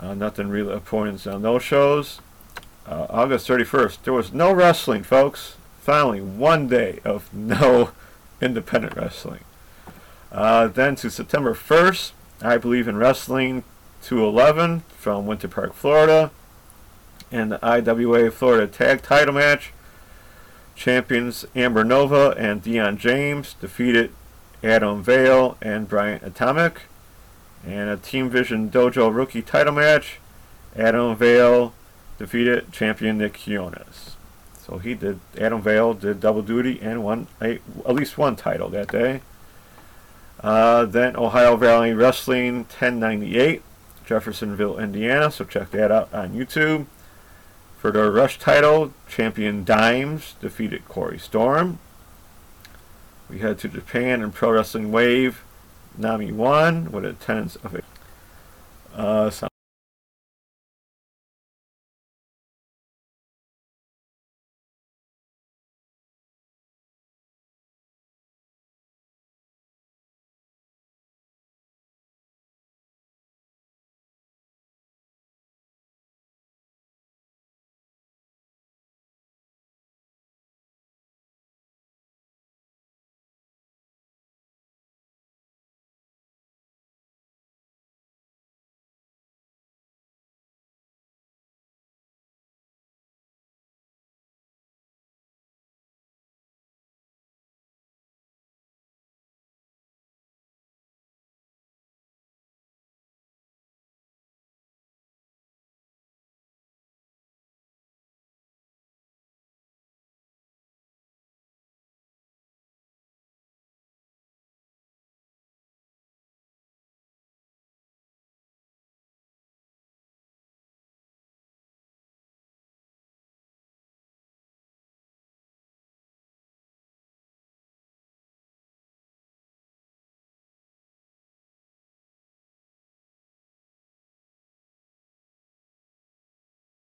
[0.01, 2.21] Uh, nothing really important on those shows.
[2.87, 5.57] Uh, August 31st, there was no wrestling, folks.
[5.81, 7.91] Finally, one day of no
[8.41, 9.45] independent wrestling.
[10.31, 13.65] Uh, then to September 1st, I Believe in Wrestling
[14.03, 16.31] 211 from Winter Park, Florida.
[17.31, 19.73] And the IWA Florida Tag Title match.
[20.75, 24.13] Champions Amber Nova and Dion James defeated
[24.63, 26.83] Adam Vale and Bryant Atomic.
[27.65, 30.19] And a Team Vision Dojo rookie title match.
[30.75, 31.73] Adam Vale
[32.19, 34.17] defeated champion Nick Quiones.
[34.65, 35.21] So he did.
[35.39, 39.21] Adam Vale did double duty and won a, at least one title that day.
[40.41, 43.63] Uh, then Ohio Valley Wrestling 1098,
[44.07, 45.31] Jeffersonville, Indiana.
[45.31, 46.87] So check that out on YouTube.
[47.79, 51.81] For the Rush title, champion Dimes defeated Corey Storm.
[53.29, 55.43] We head to Japan and Pro Wrestling Wave.
[55.99, 57.83] Nami won with attendance of a
[58.95, 59.31] uh,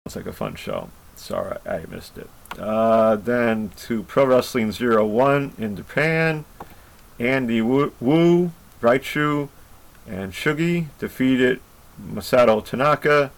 [0.06, 0.89] It's like a fun show.
[1.16, 2.30] Sorry, I missed it.
[2.60, 6.45] Uh, then to Pro Wrestling Zero One in Japan,
[7.18, 8.51] Andy Wu, Wu
[8.84, 9.49] Raichu,
[10.08, 11.60] and Shugi defeated
[11.99, 13.32] Masato Tanaka,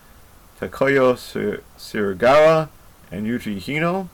[0.59, 2.68] Takoyo Su- Suragawa,
[3.09, 4.09] and Yuji Hino.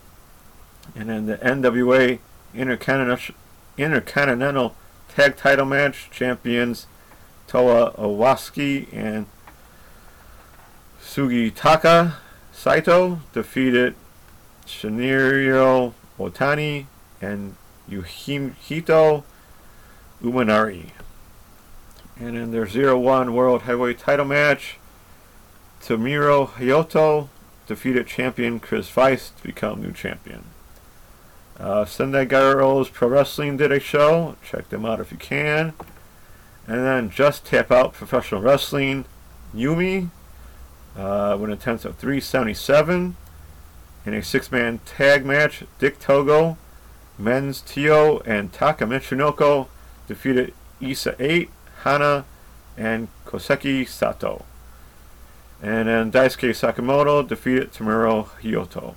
[0.96, 2.20] And then the NWA
[2.54, 3.34] Intercontinental,
[3.80, 4.76] Intercontinental
[5.10, 6.86] Tag Title Match champions
[7.48, 9.26] Toa Owaski and
[11.02, 12.18] Sugitaka
[12.64, 13.94] Saito defeated
[14.66, 16.86] Shinryo Otani
[17.22, 17.58] and
[17.90, 19.24] Yuhito
[20.24, 20.92] Umanari.
[22.18, 24.78] And in their 0-1 World Heavyweight title match,
[25.82, 27.28] Tomiro Hayoto
[27.68, 30.46] defeated champion Chris Weiss to become new champion.
[31.60, 34.38] Uh, Sendai Girls Pro Wrestling did a show.
[34.42, 35.74] Check them out if you can.
[36.66, 39.04] And then Just Tap Out Professional Wrestling
[39.54, 40.12] Yumi
[40.98, 43.16] uh, with intense of 377.
[44.06, 46.58] In a six-man tag match, Dick Togo,
[47.18, 48.86] Men's Tio, and Taka
[50.08, 51.50] defeated Isa 8,
[51.84, 52.26] Hana,
[52.78, 54.46] and Koseki Sato.
[55.62, 58.96] And then Daisuke Sakamoto defeated Tamuro Hyoto.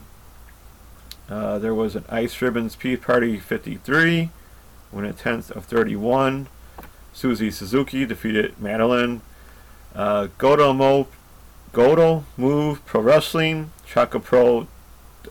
[1.29, 4.31] Uh, there was an Ice Ribbons Peace Party 53
[4.91, 6.49] with a tenth of 31.
[7.13, 9.23] Susie Suzuki defeated Madeline.
[9.95, 11.07] Uh, Godo,
[11.77, 14.67] Mo, Godo Move Pro Wrestling, Chaka Pro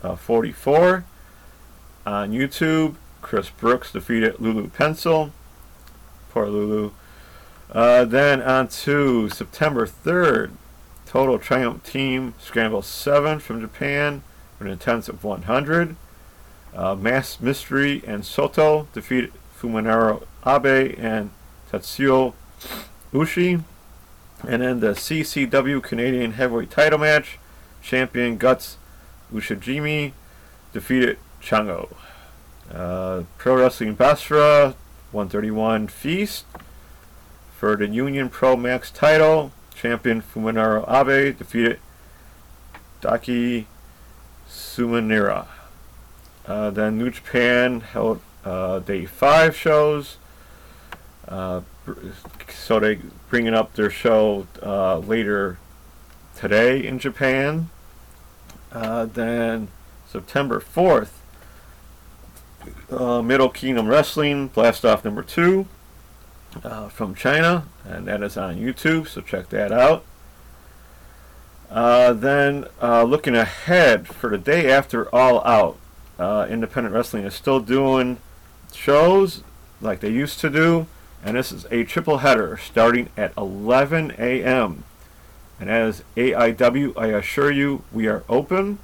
[0.03, 1.03] uh, 44.
[2.05, 5.31] On YouTube, Chris Brooks defeated Lulu Pencil.
[6.29, 6.91] Poor Lulu.
[7.71, 10.51] Uh, then on to September 3rd,
[11.07, 14.21] Total Triumph Team Scramble 7 from Japan
[14.59, 15.95] with an intense of 100.
[16.75, 21.31] Uh, Mass Mystery and Soto defeated Fuminaro Abe and
[21.71, 22.33] Tatsuo
[23.13, 23.63] Ushi.
[24.47, 27.39] And then the CCW Canadian Heavyweight Title match,
[27.81, 28.77] champion Guts
[29.33, 30.11] Ishijima
[30.73, 31.95] defeated Chango.
[32.71, 34.75] Uh, Pro Wrestling BASARA
[35.11, 36.45] 131 Feast
[37.57, 41.79] for the Union Pro Max title, champion Fuminori Abe defeated
[43.01, 43.67] Daki
[44.49, 45.47] Sumanira.
[46.45, 50.17] Uh, then New Japan held uh, day five shows.
[51.27, 51.61] Uh,
[52.49, 55.57] so they bringing up their show uh, later
[56.35, 57.69] today in Japan.
[58.71, 59.69] Uh, then
[60.07, 61.09] September 4th,
[62.91, 65.67] uh, Middle Kingdom Wrestling Blast Off number two
[66.63, 70.03] uh, from China, and that is on YouTube, so check that out.
[71.69, 75.77] Uh, then, uh, looking ahead for the day after All Out,
[76.49, 78.17] Independent Wrestling is still doing
[78.73, 79.43] shows
[79.81, 80.87] like they used to do,
[81.25, 84.83] and this is a triple header starting at 11 a.m.
[85.59, 88.77] And as AIW, I assure you, we are open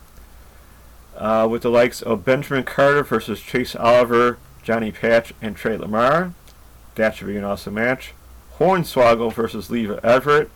[1.15, 6.33] uh, with the likes of Benjamin Carter versus Chase Oliver, Johnny Patch, and Trey Lamar.
[6.95, 8.13] That should be an awesome match.
[8.57, 10.49] Hornswoggle versus Leva Everett.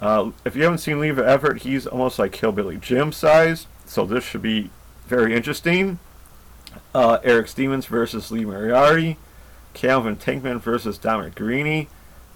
[0.00, 4.24] Uh, if you haven't seen Leva Everett, he's almost like Hillbilly Jim size, so this
[4.24, 4.70] should be
[5.06, 5.98] very interesting.
[6.94, 9.18] Uh, Eric Stevens versus Lee Moriarty.
[9.76, 11.88] Calvin Tankman versus Dominic Garrini.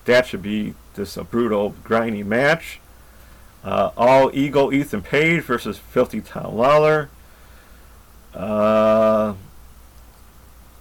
[0.04, 2.80] That should be just a brutal, grindy match.
[3.64, 7.08] Uh, All Ego Ethan Page versus Filthy Tom Lawler.
[8.34, 9.34] Uh,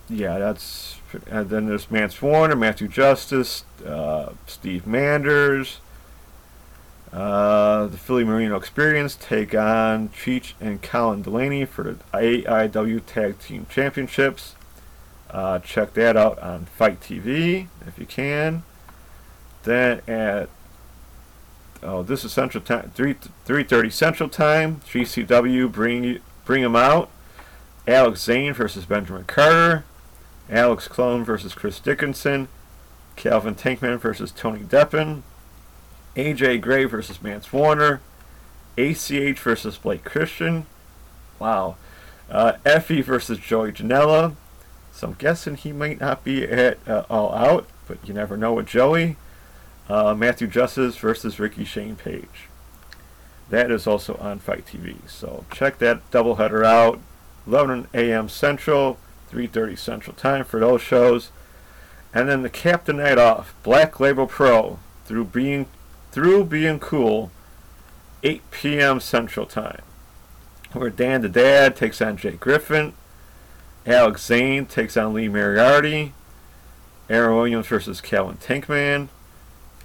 [0.10, 0.98] yeah, that's.
[1.28, 5.80] And then there's Mance Warner, Matthew Justice, uh, Steve Manders.
[7.12, 13.40] Uh, the Philly Marino Experience take on Cheech and Colin Delaney for the AIW Tag
[13.40, 14.56] Team Championships.
[15.30, 18.64] Uh, check that out on FITE TV if you can.
[19.64, 20.50] Then at
[21.84, 23.16] oh, this is Central Time, three
[23.46, 24.82] three thirty Central Time.
[24.88, 27.10] GCW bring bring them out.
[27.88, 29.84] Alex Zayne versus Benjamin Carter.
[30.50, 32.48] Alex Colon versus Chris Dickinson.
[33.16, 35.22] Calvin Tankman versus Tony Deppen.
[36.16, 38.02] AJ Gray versus Mance Warner.
[38.78, 40.66] ACH versus Blake Christian.
[41.38, 41.76] Wow.
[42.30, 44.36] Uh, Effie versus Joey Janela.
[45.00, 48.52] So I'm guessing he might not be at uh, All Out, but you never know
[48.52, 49.16] with Joey.
[49.88, 52.50] Uh, Matthew Justice versus Ricky Shane Page.
[53.50, 54.98] That is also on FITE TV.
[55.08, 57.00] So check that doubleheader out.
[57.48, 58.28] 11 a.m.
[58.28, 58.98] Central,
[59.32, 61.32] 3:30 Central Time for those shows.
[62.14, 65.68] And then the cap night off, Black Label Pro, through being
[66.12, 67.32] through being cool,
[68.22, 69.00] 8 p.m.
[69.00, 69.84] Central Time.
[70.74, 72.92] Where Dan the Dad takes on Jay Griffin,
[73.90, 76.14] Alex Zayne takes on Lee Moriarty,
[77.10, 79.08] Aaron Williams versus Calvin Tankman,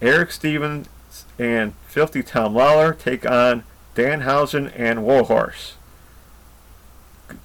[0.03, 0.89] Eric Stevens
[1.39, 5.75] and Filthy Tom Lawler take on Danhausen and Warhorse.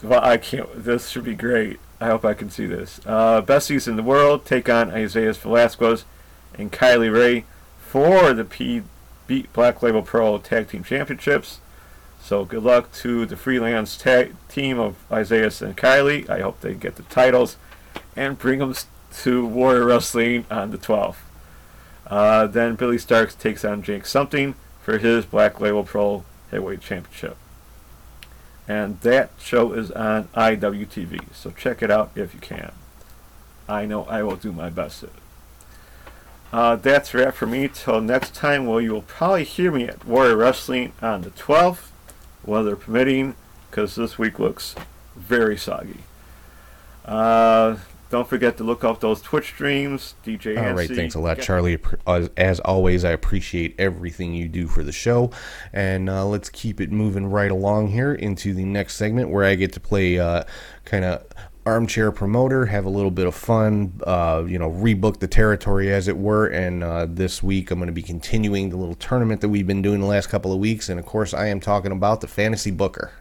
[0.04, 0.84] Well, I can't.
[0.84, 1.80] This should be great.
[2.02, 3.00] I hope I can see this.
[3.06, 6.04] Uh, Besties in the World take on Isaiah Velasquez
[6.56, 7.46] and Kylie Ray
[7.80, 8.84] for the P
[9.28, 11.62] Beat Black Label Pro Tag Team Championships.
[12.30, 16.30] So good luck to the freelance tag team of Isaiah and Kylie.
[16.30, 17.58] I hope they get the titles
[18.16, 18.76] and bring them
[19.24, 21.16] to Warrior Wrestling on the 12th.
[22.06, 24.54] Uh, then Billy Starks takes on Jake Something
[24.84, 27.36] for his Black Label Pro Heavyweight Championship.
[28.68, 32.74] And that show is on IWTV, so check it out if you can.
[33.68, 35.16] I know I will do my best at it.
[36.54, 37.68] Uh, that's wrap for me.
[37.74, 41.90] Till next time, well, you will probably hear me at Warrior Wrestling on the 12th,
[42.44, 43.36] weather permitting,
[43.70, 44.76] because this week looks
[45.16, 46.00] very soggy.
[47.06, 47.78] Uh,
[48.10, 50.16] don't forget to look up those Twitch streams.
[50.26, 51.78] DJ All right, thanks a lot, Charlie.
[52.08, 55.30] As, as always, I appreciate everything you do for the show.
[55.74, 59.54] And uh, let's keep it moving right along here into the next segment where I
[59.54, 60.44] get to play uh,
[60.86, 61.24] kind of
[61.66, 66.08] armchair promoter, have a little bit of fun, uh, you know, rebook the territory as
[66.08, 66.48] it were.
[66.48, 69.82] And uh, this week I'm going to be continuing the little tournament that we've been
[69.82, 70.90] doing the last couple of weeks.
[70.90, 73.12] And of course, I am talking about the Fantasy Booker.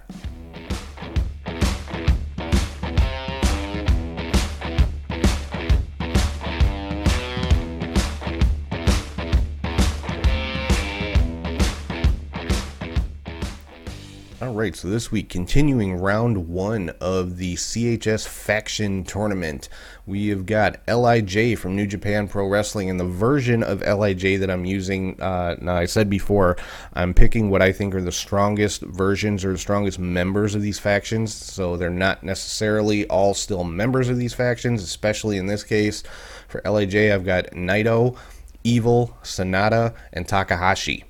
[14.59, 19.69] Right, so this week, continuing round one of the CHS Faction Tournament,
[20.05, 24.51] we have got LIJ from New Japan Pro Wrestling, and the version of LIJ that
[24.51, 25.17] I'm using.
[25.23, 26.57] Uh, now, I said before,
[26.95, 30.81] I'm picking what I think are the strongest versions or the strongest members of these
[30.81, 36.03] factions, so they're not necessarily all still members of these factions, especially in this case.
[36.49, 38.17] For LIJ, I've got Naito,
[38.65, 41.05] Evil, SANADA, and Takahashi.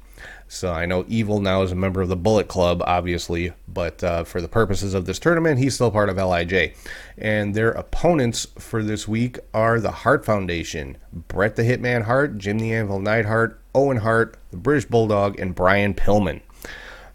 [0.50, 4.24] So I know Evil now is a member of the Bullet Club, obviously, but uh,
[4.24, 6.74] for the purposes of this tournament, he's still part of LIJ.
[7.18, 12.58] And their opponents for this week are the Hart Foundation, Bret the Hitman Hart, Jim
[12.58, 16.40] the Anvil Neidhart, Owen Hart, the British Bulldog, and Brian Pillman.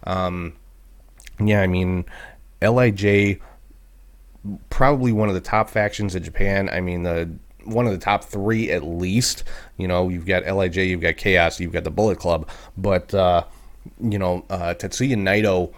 [0.03, 0.53] Um,
[1.39, 2.05] yeah, I mean,
[2.61, 3.39] LIJ
[4.69, 6.69] probably one of the top factions in Japan.
[6.69, 7.31] I mean, the
[7.65, 9.43] one of the top three at least.
[9.77, 13.43] You know, you've got Lij, you've got Chaos, you've got the Bullet Club, but uh,
[13.99, 15.73] you know, uh, Tetsuya Naito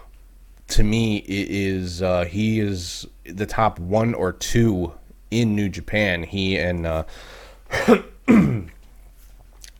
[0.68, 4.92] to me is uh, he is the top one or two
[5.30, 6.22] in New Japan.
[6.22, 7.04] He and uh,
[8.28, 8.68] you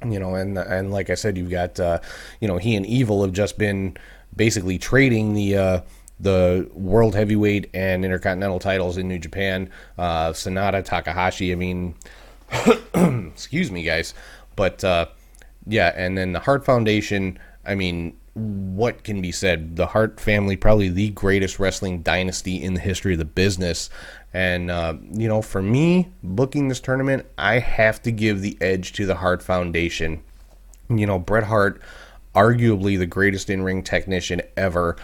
[0.03, 2.01] know, and and like I said, you've got uh,
[2.41, 3.97] you know he and Evil have just been
[4.35, 5.81] basically trading the uh,
[6.19, 9.71] the world heavyweight and intercontinental titles in New Japan.
[9.99, 11.53] Uh, SANADA Takahashi.
[11.53, 11.95] I mean,
[12.95, 14.15] excuse me, guys,
[14.55, 15.07] but uh,
[15.67, 17.39] yeah, and then the Hart Foundation.
[17.65, 19.77] I mean, what can be said?
[19.77, 23.89] The Hart family, probably the greatest wrestling dynasty in the history of the business.
[24.35, 28.93] And, uh, you know, for me, booking this tournament, I have to give the edge
[28.95, 30.23] to the Hart Foundation.
[30.91, 31.81] You know, Bret Hart,
[32.35, 34.97] arguably the greatest in ring technician ever.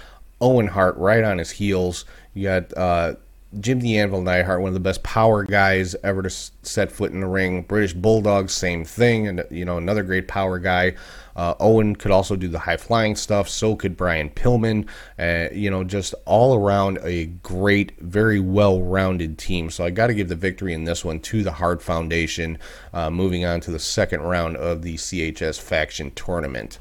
[0.42, 2.04] Owen Hart right on his heels.
[2.34, 3.14] You got uh,
[3.60, 7.20] Jim the Anvil Neidhart, one of the best power guys ever to set foot in
[7.20, 7.62] the ring.
[7.62, 10.94] British Bulldog, same thing, and you know another great power guy.
[11.36, 13.48] Uh, Owen could also do the high flying stuff.
[13.48, 14.88] So could Brian Pillman.
[15.18, 19.70] Uh, you know, just all around a great, very well rounded team.
[19.70, 22.58] So I got to give the victory in this one to the Hart Foundation.
[22.92, 26.78] Uh, moving on to the second round of the CHS Faction Tournament.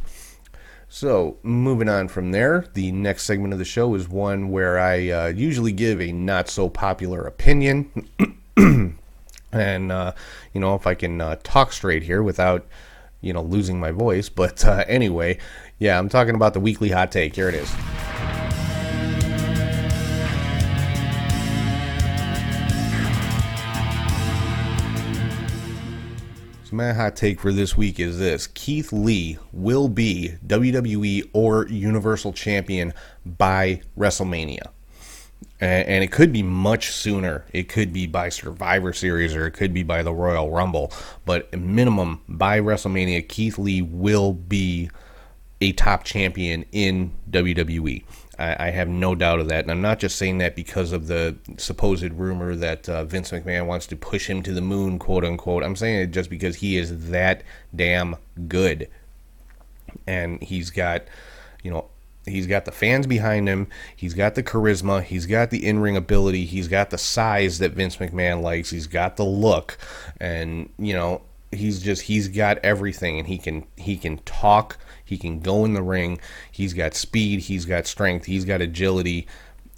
[0.93, 5.09] So, moving on from there, the next segment of the show is one where I
[5.09, 8.09] uh, usually give a not so popular opinion.
[9.53, 10.11] and, uh,
[10.51, 12.67] you know, if I can uh, talk straight here without,
[13.21, 14.27] you know, losing my voice.
[14.27, 15.37] But uh, anyway,
[15.79, 17.37] yeah, I'm talking about the weekly hot take.
[17.37, 17.73] Here it is.
[26.71, 31.67] So my hot take for this week is this: Keith Lee will be WWE or
[31.67, 32.93] Universal Champion
[33.25, 34.67] by WrestleMania,
[35.59, 37.43] and it could be much sooner.
[37.51, 40.93] It could be by Survivor Series or it could be by the Royal Rumble,
[41.25, 44.89] but minimum by WrestleMania, Keith Lee will be
[45.59, 48.05] a top champion in WWE.
[48.41, 49.63] I, I, have no doubt of that.
[49.63, 53.67] And I'm not just saying that because of the supposed rumor that uh, Vince McMahon
[53.67, 55.63] wants to push him to the moon, quote unquote.
[55.63, 57.43] I'm saying it just because he is that
[57.75, 58.15] damn
[58.47, 58.89] good.
[60.07, 61.03] And he's got,
[61.61, 61.85] you know,
[62.25, 63.67] he's got the fans behind him.
[63.95, 65.03] He's got the charisma.
[65.03, 66.45] He's got the in ring ability.
[66.45, 68.71] He's got the size that Vince McMahon likes.
[68.71, 69.77] He's got the look.
[70.19, 71.21] And, you know,
[71.51, 74.77] he's just he's got everything and he can he can talk
[75.11, 76.19] he can go in the ring.
[76.51, 77.41] He's got speed.
[77.41, 78.25] He's got strength.
[78.25, 79.27] He's got agility.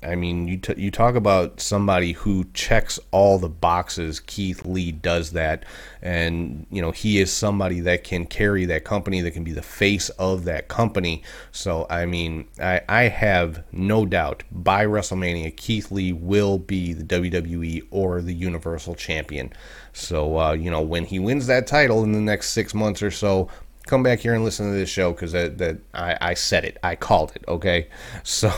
[0.03, 4.19] I mean you t- you talk about somebody who checks all the boxes.
[4.19, 5.63] Keith lee does that.
[6.01, 9.61] And you know he is somebody that can carry that company that can be the
[9.61, 11.23] face of that company.
[11.51, 17.03] So i mean i i have no doubt by wrestlemania keith lee will be the
[17.03, 19.53] wwe or the universal champion.
[19.93, 23.11] So, uh, you know, when he wins that title in the next six months or
[23.11, 23.47] so,
[23.85, 26.77] come back here and listen to this show because that, that I, I said it.
[26.83, 27.87] I called it, okay?
[28.23, 28.51] So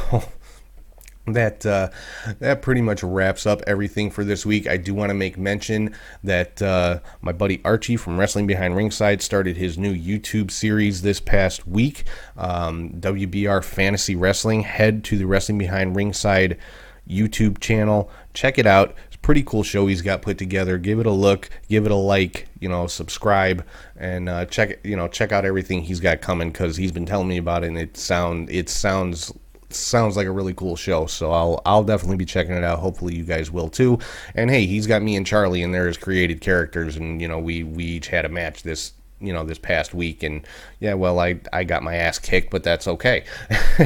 [1.28, 1.90] that uh,
[2.40, 4.68] that pretty much wraps up everything for this week.
[4.68, 9.22] I do want to make mention that uh, my buddy Archie from Wrestling Behind Ringside
[9.22, 12.04] started his new YouTube series this past week.
[12.38, 14.62] Um, WBR Fantasy Wrestling.
[14.62, 16.58] Head to the Wrestling Behind Ringside
[17.10, 18.10] YouTube channel.
[18.34, 18.96] Check it out
[19.26, 20.78] pretty cool show he's got put together.
[20.78, 23.66] Give it a look, give it a like, you know, subscribe,
[23.98, 27.28] and uh, check you know check out everything he's got coming because he's been telling
[27.28, 29.34] me about it, and it sound it sounds
[29.72, 31.08] sounds like a really cool show.
[31.08, 32.78] So I'll I'll definitely be checking it out.
[32.78, 33.98] Hopefully you guys will too.
[34.36, 37.40] And hey, he's got me and Charlie in there as created characters, and you know
[37.40, 40.46] we we each had a match this you know this past week and
[40.80, 43.24] yeah well i i got my ass kicked but that's okay.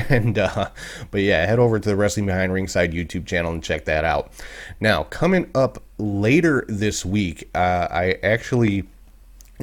[0.09, 0.69] And uh
[1.11, 4.31] but yeah head over to the wrestling behind ringside youtube channel and check that out.
[4.79, 8.87] Now coming up later this week uh i actually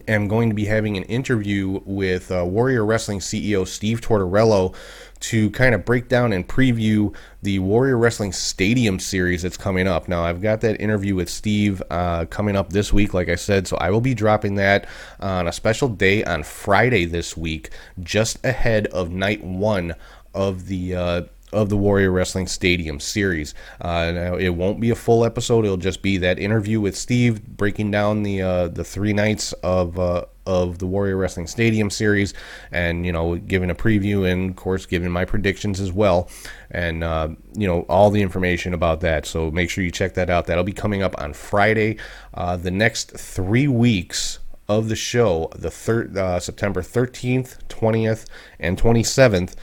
[0.09, 4.75] am going to be having an interview with uh, Warrior Wrestling CEO Steve Tortorello
[5.19, 10.09] to kind of break down and preview the Warrior Wrestling Stadium series that's coming up.
[10.09, 13.67] Now, I've got that interview with Steve uh, coming up this week, like I said,
[13.67, 14.87] so I will be dropping that
[15.21, 17.71] on a special day on Friday this week,
[18.03, 19.95] just ahead of night one
[20.35, 20.95] of the.
[20.95, 23.55] Uh, of the Warrior Wrestling Stadium series.
[23.81, 27.91] Uh, it won't be a full episode; it'll just be that interview with Steve, breaking
[27.91, 32.35] down the uh, the three nights of uh, of the Warrior Wrestling Stadium series,
[32.71, 36.29] and you know, giving a preview and of course giving my predictions as well,
[36.71, 39.27] and uh, you know all the information about that.
[39.27, 40.47] So make sure you check that out.
[40.47, 41.99] That'll be coming up on Friday.
[42.35, 48.27] Uh, the next three weeks of the show, the third uh, September 13th, 20th,
[48.59, 49.55] and 27th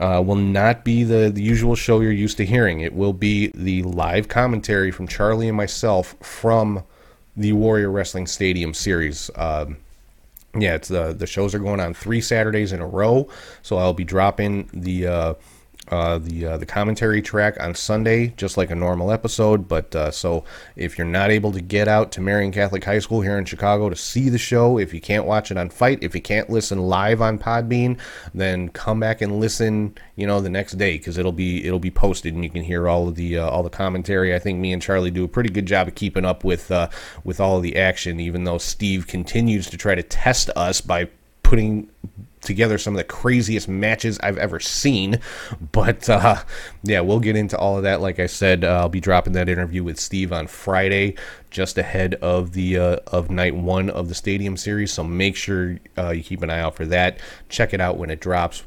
[0.00, 2.80] uh, will not be the, the usual show you're used to hearing.
[2.80, 6.82] It will be the live commentary from Charlie and myself from
[7.36, 9.30] the Warrior Wrestling Stadium series.
[9.36, 9.76] Um,
[10.58, 13.28] yeah, it's the the shows are going on three Saturdays in a row,
[13.62, 15.34] so I'll be dropping the uh,
[15.90, 19.66] uh, the uh, the commentary track on Sunday, just like a normal episode.
[19.66, 20.44] But uh, so
[20.76, 23.90] if you're not able to get out to Marian Catholic High School here in Chicago
[23.90, 26.78] to see the show, if you can't watch it on FITE, if you can't listen
[26.78, 27.98] live on Podbean,
[28.32, 29.94] then come back and listen.
[30.14, 32.88] You know the next day because it'll be it'll be posted and you can hear
[32.88, 34.34] all of the uh, all the commentary.
[34.34, 36.88] I think me and Charlie do a pretty good job of keeping up with uh,
[37.24, 41.08] with all of the action, even though Steve continues to try to test us by
[41.42, 41.90] putting
[42.40, 45.20] together some of the craziest matches I've ever seen.
[45.72, 46.42] But uh,
[46.82, 48.00] yeah, we'll get into all of that.
[48.00, 51.16] Like I said, uh, I'll be dropping that interview with Steve on Friday,
[51.50, 54.92] just ahead of the uh, of night one of the Stadium Series.
[54.92, 57.18] So make sure uh, you keep an eye out for that.
[57.48, 58.62] Check it out when it drops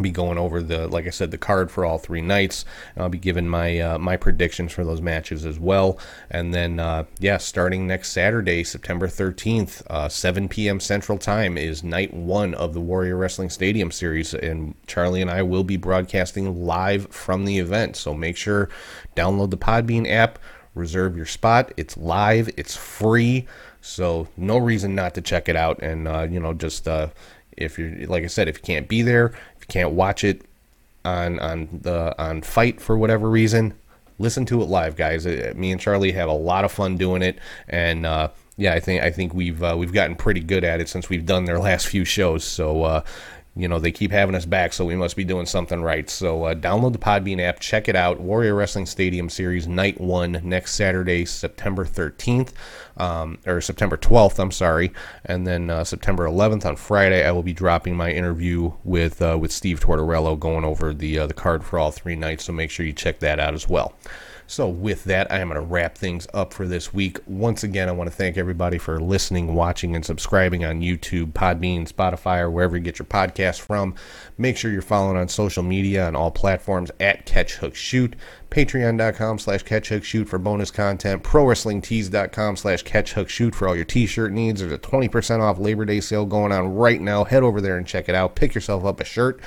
[0.00, 2.64] be going over the like I said the card for all three nights.
[2.96, 5.98] I'll be giving my uh, my predictions for those matches as well.
[6.30, 10.80] And then uh, yeah, starting next Saturday, September 13th, uh, 7 p.m.
[10.80, 15.42] Central Time is night one of the Warrior Wrestling Stadium series, and Charlie and I
[15.42, 17.96] will be broadcasting live from the event.
[17.96, 18.68] So make sure
[19.16, 20.38] download the Podbean app,
[20.74, 21.72] reserve your spot.
[21.76, 23.46] It's live, it's free.
[23.80, 27.08] So no reason not to check it out, and uh, you know just uh,
[27.56, 30.42] if you're like I said, if you can't be there, if you can't watch it
[31.04, 33.74] on on the on FITE for whatever reason,
[34.18, 35.26] listen to it live, guys.
[35.26, 38.80] Uh, me and Charlie have a lot of fun doing it, and uh, yeah, I
[38.80, 41.58] think I think we've uh, we've gotten pretty good at it since we've done their
[41.68, 42.44] last few shows.
[42.44, 43.04] So uh,
[43.56, 46.10] you know they keep having us back, so we must be doing something right.
[46.10, 48.20] So uh, download the Podbean app, check it out.
[48.20, 52.50] Warrior Wrestling Stadium Series Night One next Saturday, September 13th,
[52.96, 54.38] um, or September 12th.
[54.38, 54.92] I'm sorry,
[55.24, 59.38] and then uh, September 11th on Friday, I will be dropping my interview with uh,
[59.40, 62.44] with Steve Tortorello, going over the uh, the card for all three nights.
[62.44, 63.94] So make sure you check that out as well.
[64.54, 67.18] So, with that, I am going to wrap things up for this week.
[67.26, 71.92] Once again, I want to thank everybody for listening, watching, and subscribing on YouTube, Podbean,
[71.92, 73.96] Spotify, or wherever you get your podcast from.
[74.38, 78.14] Make sure you're following on social media on all platforms at Catch Hook Shoot.
[78.48, 81.24] Patreon.com slash Catch Hook Shoot for bonus content.
[81.24, 84.60] ProWrestlingTees.com slash Catch Hook Shoot for all your t shirt needs.
[84.60, 87.24] There's a 20% off Labor Day sale going on right now.
[87.24, 88.36] Head over there and check it out.
[88.36, 89.40] Pick yourself up a shirt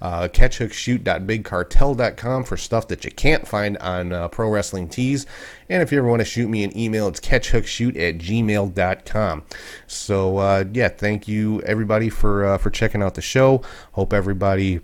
[0.00, 5.26] uh, catchhookshoot.bigcartel.com for stuff that you can't find on uh, Pro Wrestling Tees.
[5.68, 9.42] And if you ever want to shoot me an email, it's catchhookshoot at gmail.com.
[9.86, 13.62] So, uh, yeah, thank you everybody for, uh, for checking out the show.
[13.92, 14.80] Hope everybody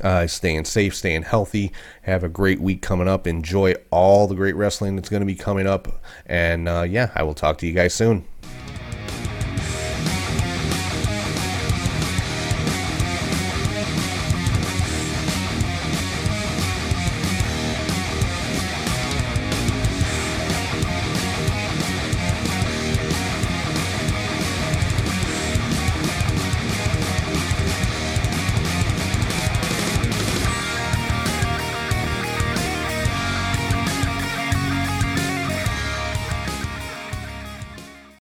[0.00, 1.72] uh, staying safe, staying healthy.
[2.02, 3.26] Have a great week coming up.
[3.26, 5.88] Enjoy all the great wrestling that's going to be coming up.
[6.26, 8.26] And uh, yeah, I will talk to you guys soon.